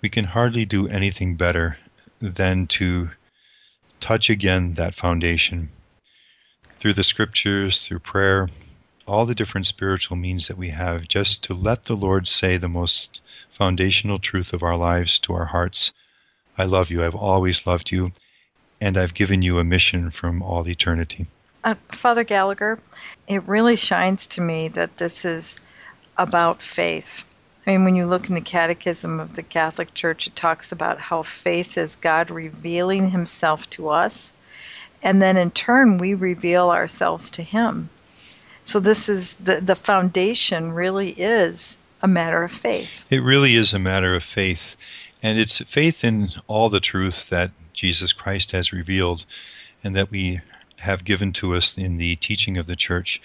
we 0.00 0.08
can 0.08 0.24
hardly 0.24 0.64
do 0.64 0.88
anything 0.88 1.36
better 1.36 1.78
than 2.20 2.66
to 2.68 3.10
touch 4.00 4.30
again 4.30 4.74
that 4.74 4.94
foundation 4.94 5.70
through 6.80 6.94
the 6.94 7.04
scriptures, 7.04 7.86
through 7.86 7.98
prayer, 7.98 8.48
all 9.06 9.26
the 9.26 9.34
different 9.34 9.66
spiritual 9.66 10.16
means 10.16 10.48
that 10.48 10.58
we 10.58 10.70
have, 10.70 11.08
just 11.08 11.42
to 11.42 11.54
let 11.54 11.84
the 11.84 11.96
Lord 11.96 12.26
say 12.28 12.56
the 12.56 12.68
most 12.68 13.20
foundational 13.56 14.18
truth 14.18 14.52
of 14.52 14.62
our 14.62 14.76
lives 14.76 15.18
to 15.20 15.32
our 15.32 15.46
hearts. 15.46 15.92
I 16.58 16.64
love 16.64 16.90
you. 16.90 17.04
I've 17.04 17.14
always 17.14 17.66
loved 17.66 17.90
you, 17.90 18.12
and 18.80 18.96
I've 18.96 19.14
given 19.14 19.42
you 19.42 19.58
a 19.58 19.64
mission 19.64 20.10
from 20.10 20.42
all 20.42 20.68
eternity. 20.68 21.26
Uh, 21.62 21.74
Father 21.92 22.24
Gallagher, 22.24 22.78
it 23.26 23.42
really 23.44 23.76
shines 23.76 24.26
to 24.28 24.40
me 24.40 24.68
that 24.68 24.98
this 24.98 25.24
is 25.24 25.56
about 26.18 26.60
faith. 26.60 27.24
I 27.66 27.70
mean, 27.70 27.84
when 27.84 27.96
you 27.96 28.06
look 28.06 28.28
in 28.28 28.34
the 28.34 28.40
Catechism 28.40 29.18
of 29.18 29.36
the 29.36 29.42
Catholic 29.42 29.94
Church, 29.94 30.26
it 30.26 30.36
talks 30.36 30.70
about 30.70 31.00
how 31.00 31.22
faith 31.22 31.78
is 31.78 31.96
God 31.96 32.30
revealing 32.30 33.10
Himself 33.10 33.68
to 33.70 33.88
us, 33.88 34.32
and 35.02 35.22
then 35.22 35.36
in 35.36 35.50
turn 35.50 35.96
we 35.98 36.12
reveal 36.12 36.70
ourselves 36.70 37.30
to 37.32 37.42
Him. 37.42 37.88
So 38.66 38.80
this 38.80 39.08
is 39.08 39.36
the 39.36 39.60
the 39.60 39.76
foundation. 39.76 40.72
Really 40.72 41.10
is 41.10 41.76
a 42.04 42.08
matter 42.08 42.44
of 42.44 42.52
faith. 42.52 42.90
It 43.08 43.22
really 43.22 43.54
is 43.54 43.72
a 43.72 43.78
matter 43.78 44.14
of 44.14 44.22
faith, 44.22 44.76
and 45.22 45.38
it's 45.38 45.58
faith 45.58 46.04
in 46.04 46.28
all 46.46 46.68
the 46.68 46.78
truth 46.78 47.30
that 47.30 47.50
Jesus 47.72 48.12
Christ 48.12 48.52
has 48.52 48.74
revealed, 48.74 49.24
and 49.82 49.96
that 49.96 50.10
we 50.10 50.42
have 50.76 51.04
given 51.04 51.32
to 51.32 51.54
us 51.54 51.78
in 51.78 51.96
the 51.96 52.16
teaching 52.16 52.58
of 52.58 52.66
the 52.66 52.76
Church. 52.76 53.22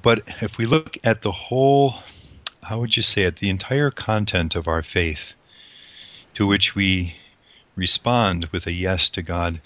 But 0.00 0.22
if 0.40 0.58
we 0.58 0.64
look 0.64 0.96
at 1.02 1.22
the 1.22 1.32
whole 1.32 1.96
how 2.62 2.78
would 2.78 2.96
you 2.96 3.02
say 3.02 3.22
it, 3.22 3.38
the 3.38 3.50
entire 3.50 3.90
content 3.90 4.54
of 4.54 4.68
our 4.68 4.82
faith 4.82 5.32
to 6.34 6.46
which 6.46 6.76
we 6.76 7.16
respond 7.74 8.44
with 8.52 8.64
a 8.66 8.72
yes 8.72 9.10
to 9.10 9.22
God, 9.22 9.60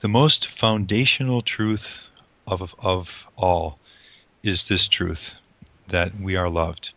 the 0.00 0.08
most 0.08 0.48
foundational 0.48 1.40
truth 1.40 2.00
of, 2.46 2.74
of 2.80 3.24
all 3.36 3.78
is 4.42 4.68
this 4.68 4.86
truth 4.86 5.32
that 5.88 6.20
we 6.20 6.36
are 6.36 6.50
loved. 6.50 6.92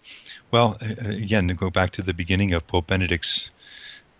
Well, 0.51 0.77
again, 0.81 1.47
to 1.47 1.53
go 1.53 1.69
back 1.69 1.91
to 1.91 2.01
the 2.01 2.13
beginning 2.13 2.53
of 2.53 2.67
Pope 2.67 2.87
Benedict's 2.87 3.49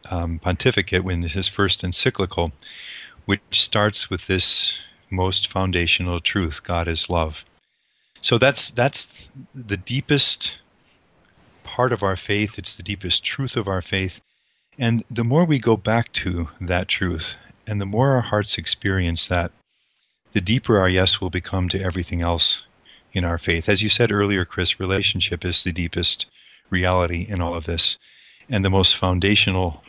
um, 0.09 0.39
pontificate, 0.39 1.03
when 1.03 1.21
his 1.23 1.47
first 1.47 1.83
encyclical, 1.83 2.51
which 3.25 3.41
starts 3.51 4.09
with 4.09 4.27
this 4.27 4.77
most 5.09 5.51
foundational 5.51 6.19
truth: 6.19 6.61
God 6.63 6.87
is 6.87 7.09
love. 7.09 7.37
So 8.21 8.37
that's 8.37 8.71
that's 8.71 9.29
the 9.53 9.77
deepest 9.77 10.53
part 11.63 11.93
of 11.93 12.01
our 12.01 12.15
faith, 12.15 12.57
it's 12.57 12.75
the 12.75 12.83
deepest 12.83 13.23
truth 13.23 13.55
of 13.55 13.67
our 13.67 13.81
faith, 13.81 14.19
And 14.77 15.03
the 15.09 15.23
more 15.23 15.45
we 15.45 15.59
go 15.59 15.75
back 15.75 16.11
to 16.13 16.49
that 16.61 16.87
truth, 16.87 17.33
and 17.65 17.81
the 17.81 17.85
more 17.85 18.11
our 18.11 18.21
hearts 18.21 18.57
experience 18.57 19.27
that, 19.27 19.51
the 20.33 20.41
deeper 20.41 20.79
our 20.79 20.89
yes 20.89 21.19
will 21.19 21.31
become 21.31 21.67
to 21.69 21.81
everything 21.81 22.21
else 22.21 22.63
in 23.17 23.25
our 23.25 23.37
faith. 23.37 23.67
As 23.67 23.81
you 23.81 23.89
said 23.89 24.11
earlier, 24.11 24.45
Chris, 24.45 24.79
relationship 24.79 25.43
is 25.43 25.63
the 25.63 25.73
deepest 25.73 26.27
reality 26.69 27.25
in 27.27 27.41
all 27.41 27.55
of 27.55 27.65
this. 27.65 27.97
And 28.49 28.63
the 28.63 28.69
most 28.69 28.95
foundational 28.95 29.83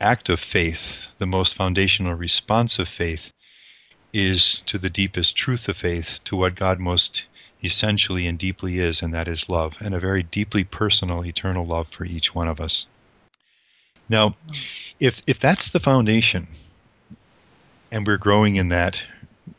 act 0.00 0.28
of 0.28 0.38
faith, 0.38 0.98
the 1.18 1.26
most 1.26 1.54
foundational 1.54 2.14
response 2.14 2.78
of 2.78 2.88
faith, 2.88 3.32
is 4.12 4.60
to 4.66 4.78
the 4.78 4.90
deepest 4.90 5.34
truth 5.34 5.68
of 5.68 5.78
faith, 5.78 6.20
to 6.24 6.36
what 6.36 6.54
God 6.54 6.78
most 6.78 7.24
essentially 7.62 8.26
and 8.26 8.38
deeply 8.38 8.78
is, 8.78 9.02
and 9.02 9.12
that 9.12 9.26
is 9.26 9.48
love, 9.48 9.74
and 9.80 9.94
a 9.94 10.00
very 10.00 10.22
deeply 10.22 10.62
personal, 10.64 11.24
eternal 11.24 11.66
love 11.66 11.88
for 11.88 12.04
each 12.04 12.34
one 12.34 12.46
of 12.46 12.60
us. 12.60 12.86
Now, 14.08 14.36
if 15.00 15.22
if 15.26 15.40
that's 15.40 15.70
the 15.70 15.80
foundation, 15.80 16.46
and 17.90 18.06
we're 18.06 18.16
growing 18.16 18.56
in 18.56 18.68
that, 18.68 19.02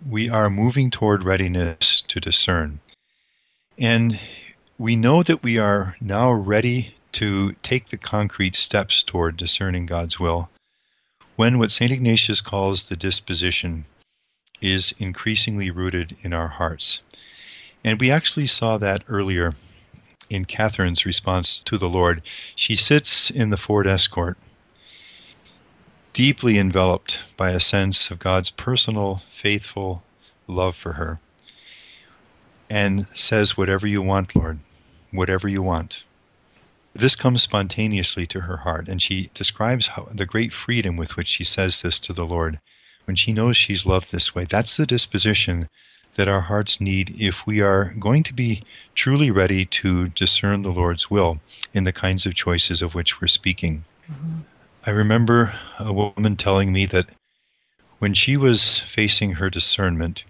we 0.07 0.29
are 0.29 0.49
moving 0.49 0.91
toward 0.91 1.23
readiness 1.23 2.01
to 2.07 2.19
discern. 2.19 2.79
And 3.77 4.19
we 4.77 4.95
know 4.95 5.23
that 5.23 5.43
we 5.43 5.57
are 5.57 5.95
now 5.99 6.31
ready 6.31 6.95
to 7.13 7.53
take 7.63 7.89
the 7.89 7.97
concrete 7.97 8.55
steps 8.55 9.03
toward 9.03 9.37
discerning 9.37 9.85
God's 9.85 10.19
will 10.19 10.49
when 11.39 11.57
what 11.57 11.71
St. 11.71 11.89
Ignatius 11.89 12.41
calls 12.41 12.83
the 12.83 12.97
disposition 12.97 13.85
is 14.59 14.93
increasingly 14.97 15.71
rooted 15.71 16.17
in 16.21 16.33
our 16.33 16.49
hearts. 16.49 16.99
And 17.81 17.97
we 17.97 18.11
actually 18.11 18.47
saw 18.47 18.77
that 18.77 19.05
earlier 19.07 19.55
in 20.29 20.43
Catherine's 20.43 21.05
response 21.05 21.59
to 21.59 21.77
the 21.77 21.87
Lord. 21.87 22.21
She 22.55 22.75
sits 22.75 23.31
in 23.31 23.51
the 23.51 23.57
Ford 23.57 23.87
Escort 23.87 24.37
deeply 26.19 26.57
enveloped 26.57 27.17
by 27.37 27.51
a 27.51 27.61
sense 27.61 28.11
of 28.11 28.19
God's 28.19 28.49
personal, 28.49 29.21
faithful 29.41 30.03
love 30.47 30.75
for 30.75 30.91
her, 30.91 31.17
and 32.69 33.07
says, 33.15 33.55
Whatever 33.55 33.87
you 33.87 34.01
want, 34.01 34.35
Lord, 34.35 34.59
whatever 35.11 35.47
you 35.47 35.63
want. 35.63 36.03
This 36.93 37.15
comes 37.15 37.43
spontaneously 37.43 38.27
to 38.27 38.41
her 38.41 38.57
heart, 38.57 38.89
and 38.89 39.01
she 39.01 39.29
describes 39.33 39.87
how, 39.87 40.09
the 40.11 40.25
great 40.25 40.51
freedom 40.51 40.97
with 40.97 41.15
which 41.15 41.29
she 41.29 41.45
says 41.45 41.81
this 41.81 41.97
to 41.99 42.11
the 42.11 42.25
Lord 42.25 42.59
when 43.05 43.15
she 43.15 43.31
knows 43.31 43.55
she's 43.55 43.85
loved 43.85 44.11
this 44.11 44.35
way. 44.35 44.43
That's 44.43 44.75
the 44.75 44.85
disposition 44.85 45.69
that 46.17 46.27
our 46.27 46.41
hearts 46.41 46.81
need 46.81 47.15
if 47.17 47.47
we 47.47 47.61
are 47.61 47.93
going 47.97 48.23
to 48.23 48.33
be 48.33 48.61
truly 48.93 49.31
ready 49.31 49.63
to 49.67 50.09
discern 50.09 50.63
the 50.63 50.73
Lord's 50.73 51.09
will 51.09 51.39
in 51.73 51.85
the 51.85 51.93
kinds 51.93 52.25
of 52.25 52.35
choices 52.35 52.81
of 52.81 52.93
which 52.93 53.21
we're 53.21 53.27
speaking. 53.29 53.85
Mm-hmm. 54.11 54.39
I 54.85 54.91
remember 54.91 55.53
a 55.77 55.91
woman 55.91 56.37
telling 56.37 56.71
me 56.71 56.85
that 56.87 57.07
when 57.99 58.13
she 58.13 58.37
was 58.37 58.79
facing 58.79 59.33
her 59.33 59.49
discernment, 59.49 60.23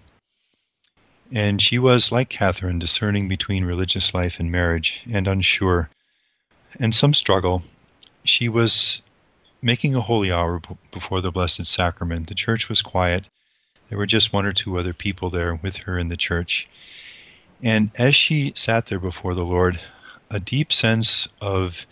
and 1.32 1.62
she 1.62 1.78
was, 1.78 2.10
like 2.10 2.28
Catherine, 2.28 2.80
discerning 2.80 3.28
between 3.28 3.64
religious 3.64 4.12
life 4.12 4.40
and 4.40 4.50
marriage 4.50 5.02
and 5.10 5.28
unsure, 5.28 5.88
and 6.80 6.94
some 6.94 7.14
struggle, 7.14 7.62
she 8.24 8.48
was 8.48 9.02
making 9.62 9.94
a 9.94 10.00
holy 10.00 10.32
hour 10.32 10.60
before 10.90 11.20
the 11.20 11.30
Blessed 11.30 11.66
Sacrament. 11.66 12.28
The 12.28 12.34
church 12.34 12.68
was 12.68 12.82
quiet. 12.82 13.28
There 13.88 13.98
were 13.98 14.06
just 14.06 14.32
one 14.32 14.46
or 14.46 14.52
two 14.52 14.78
other 14.78 14.92
people 14.92 15.30
there 15.30 15.54
with 15.54 15.76
her 15.76 15.96
in 15.96 16.08
the 16.08 16.16
church. 16.16 16.68
And 17.62 17.90
as 17.96 18.16
she 18.16 18.52
sat 18.56 18.86
there 18.86 18.98
before 18.98 19.34
the 19.34 19.44
Lord, 19.44 19.78
a 20.28 20.40
deep 20.40 20.72
sense 20.72 21.28
of 21.40 21.86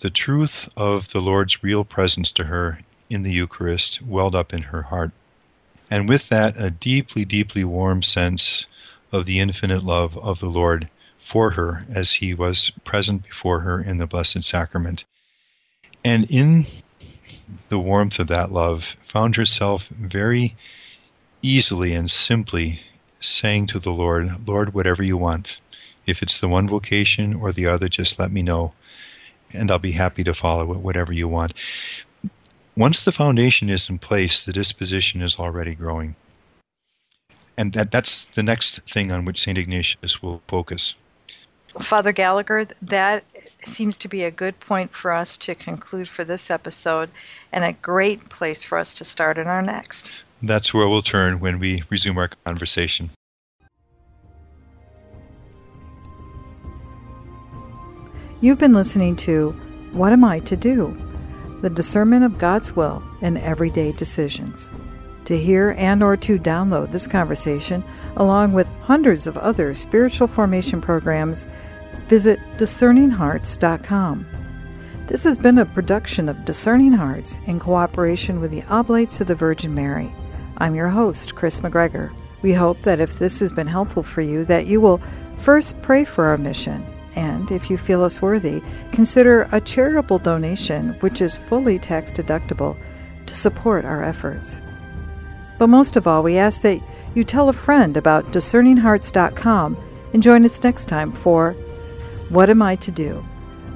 the 0.00 0.10
truth 0.10 0.68
of 0.76 1.12
the 1.12 1.20
Lord's 1.20 1.62
real 1.62 1.84
presence 1.84 2.30
to 2.32 2.44
her 2.44 2.80
in 3.10 3.22
the 3.22 3.32
Eucharist 3.32 4.00
welled 4.02 4.34
up 4.34 4.52
in 4.52 4.62
her 4.62 4.82
heart. 4.82 5.10
And 5.90 6.08
with 6.08 6.28
that, 6.28 6.54
a 6.56 6.70
deeply, 6.70 7.24
deeply 7.24 7.64
warm 7.64 8.02
sense 8.02 8.66
of 9.12 9.26
the 9.26 9.40
infinite 9.40 9.84
love 9.84 10.16
of 10.18 10.40
the 10.40 10.46
Lord 10.46 10.88
for 11.26 11.50
her 11.50 11.84
as 11.92 12.14
he 12.14 12.32
was 12.32 12.70
present 12.84 13.24
before 13.24 13.60
her 13.60 13.80
in 13.80 13.98
the 13.98 14.06
Blessed 14.06 14.42
Sacrament. 14.42 15.04
And 16.04 16.24
in 16.30 16.66
the 17.68 17.78
warmth 17.78 18.18
of 18.18 18.28
that 18.28 18.52
love, 18.52 18.96
found 19.08 19.36
herself 19.36 19.88
very 19.88 20.56
easily 21.42 21.92
and 21.92 22.10
simply 22.10 22.80
saying 23.20 23.66
to 23.68 23.78
the 23.78 23.90
Lord, 23.90 24.46
Lord, 24.46 24.72
whatever 24.72 25.02
you 25.02 25.16
want. 25.16 25.58
If 26.06 26.22
it's 26.22 26.40
the 26.40 26.48
one 26.48 26.68
vocation 26.68 27.34
or 27.34 27.52
the 27.52 27.66
other, 27.66 27.88
just 27.88 28.18
let 28.18 28.32
me 28.32 28.42
know 28.42 28.72
and 29.52 29.70
I'll 29.70 29.78
be 29.78 29.92
happy 29.92 30.24
to 30.24 30.34
follow 30.34 30.72
it, 30.72 30.80
whatever 30.80 31.12
you 31.12 31.28
want. 31.28 31.54
Once 32.76 33.02
the 33.02 33.12
foundation 33.12 33.68
is 33.68 33.88
in 33.88 33.98
place, 33.98 34.42
the 34.42 34.52
disposition 34.52 35.22
is 35.22 35.36
already 35.36 35.74
growing. 35.74 36.14
And 37.58 37.72
that, 37.74 37.90
that's 37.90 38.26
the 38.36 38.42
next 38.42 38.80
thing 38.82 39.10
on 39.10 39.24
which 39.24 39.40
St. 39.40 39.58
Ignatius 39.58 40.22
will 40.22 40.40
focus. 40.48 40.94
Father 41.80 42.12
Gallagher, 42.12 42.66
that 42.82 43.24
seems 43.66 43.96
to 43.98 44.08
be 44.08 44.24
a 44.24 44.30
good 44.30 44.58
point 44.60 44.94
for 44.94 45.12
us 45.12 45.36
to 45.38 45.54
conclude 45.54 46.08
for 46.08 46.24
this 46.24 46.50
episode 46.50 47.10
and 47.52 47.64
a 47.64 47.72
great 47.74 48.28
place 48.30 48.62
for 48.62 48.78
us 48.78 48.94
to 48.94 49.04
start 49.04 49.38
in 49.38 49.46
our 49.46 49.62
next. 49.62 50.12
That's 50.42 50.72
where 50.72 50.88
we'll 50.88 51.02
turn 51.02 51.40
when 51.40 51.58
we 51.58 51.82
resume 51.90 52.16
our 52.18 52.30
conversation. 52.44 53.10
You've 58.42 58.58
been 58.58 58.72
listening 58.72 59.16
to 59.16 59.50
What 59.92 60.14
Am 60.14 60.24
I 60.24 60.38
to 60.40 60.56
Do? 60.56 60.96
The 61.60 61.68
discernment 61.68 62.24
of 62.24 62.38
God's 62.38 62.74
will 62.74 63.02
in 63.20 63.36
everyday 63.36 63.92
decisions. 63.92 64.70
To 65.26 65.38
hear 65.38 65.74
and 65.76 66.02
or 66.02 66.16
to 66.16 66.38
download 66.38 66.90
this 66.90 67.06
conversation 67.06 67.84
along 68.16 68.54
with 68.54 68.66
hundreds 68.80 69.26
of 69.26 69.36
other 69.36 69.74
spiritual 69.74 70.26
formation 70.26 70.80
programs, 70.80 71.46
visit 72.08 72.40
discerninghearts.com. 72.56 74.26
This 75.06 75.22
has 75.24 75.36
been 75.36 75.58
a 75.58 75.66
production 75.66 76.26
of 76.26 76.46
Discerning 76.46 76.94
Hearts 76.94 77.36
in 77.44 77.60
cooperation 77.60 78.40
with 78.40 78.52
the 78.52 78.62
Oblates 78.70 79.20
of 79.20 79.26
the 79.26 79.34
Virgin 79.34 79.74
Mary. 79.74 80.14
I'm 80.56 80.74
your 80.74 80.88
host, 80.88 81.34
Chris 81.34 81.60
McGregor. 81.60 82.10
We 82.40 82.54
hope 82.54 82.80
that 82.82 83.00
if 83.00 83.18
this 83.18 83.40
has 83.40 83.52
been 83.52 83.66
helpful 83.66 84.02
for 84.02 84.22
you, 84.22 84.46
that 84.46 84.64
you 84.66 84.80
will 84.80 85.02
first 85.42 85.80
pray 85.82 86.06
for 86.06 86.24
our 86.24 86.38
mission 86.38 86.86
and, 87.16 87.50
if 87.50 87.70
you 87.70 87.76
feel 87.76 88.02
us 88.04 88.22
worthy, 88.22 88.62
consider 88.92 89.48
a 89.52 89.60
charitable 89.60 90.18
donation, 90.18 90.90
which 91.00 91.20
is 91.20 91.36
fully 91.36 91.78
tax 91.78 92.12
deductible, 92.12 92.76
to 93.26 93.34
support 93.34 93.84
our 93.84 94.02
efforts. 94.02 94.60
But 95.58 95.68
most 95.68 95.96
of 95.96 96.06
all, 96.06 96.22
we 96.22 96.38
ask 96.38 96.62
that 96.62 96.80
you 97.14 97.24
tell 97.24 97.48
a 97.48 97.52
friend 97.52 97.96
about 97.96 98.32
discerninghearts.com 98.32 99.76
and 100.12 100.22
join 100.22 100.44
us 100.44 100.62
next 100.62 100.86
time 100.86 101.12
for 101.12 101.52
What 102.30 102.50
Am 102.50 102.62
I 102.62 102.76
to 102.76 102.90
Do? 102.90 103.24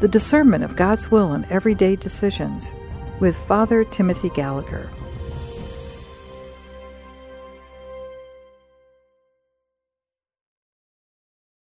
The 0.00 0.08
discernment 0.08 0.64
of 0.64 0.76
God's 0.76 1.10
will 1.10 1.34
in 1.34 1.44
everyday 1.50 1.96
decisions 1.96 2.72
with 3.20 3.36
Father 3.46 3.84
Timothy 3.84 4.30
Gallagher. 4.30 4.90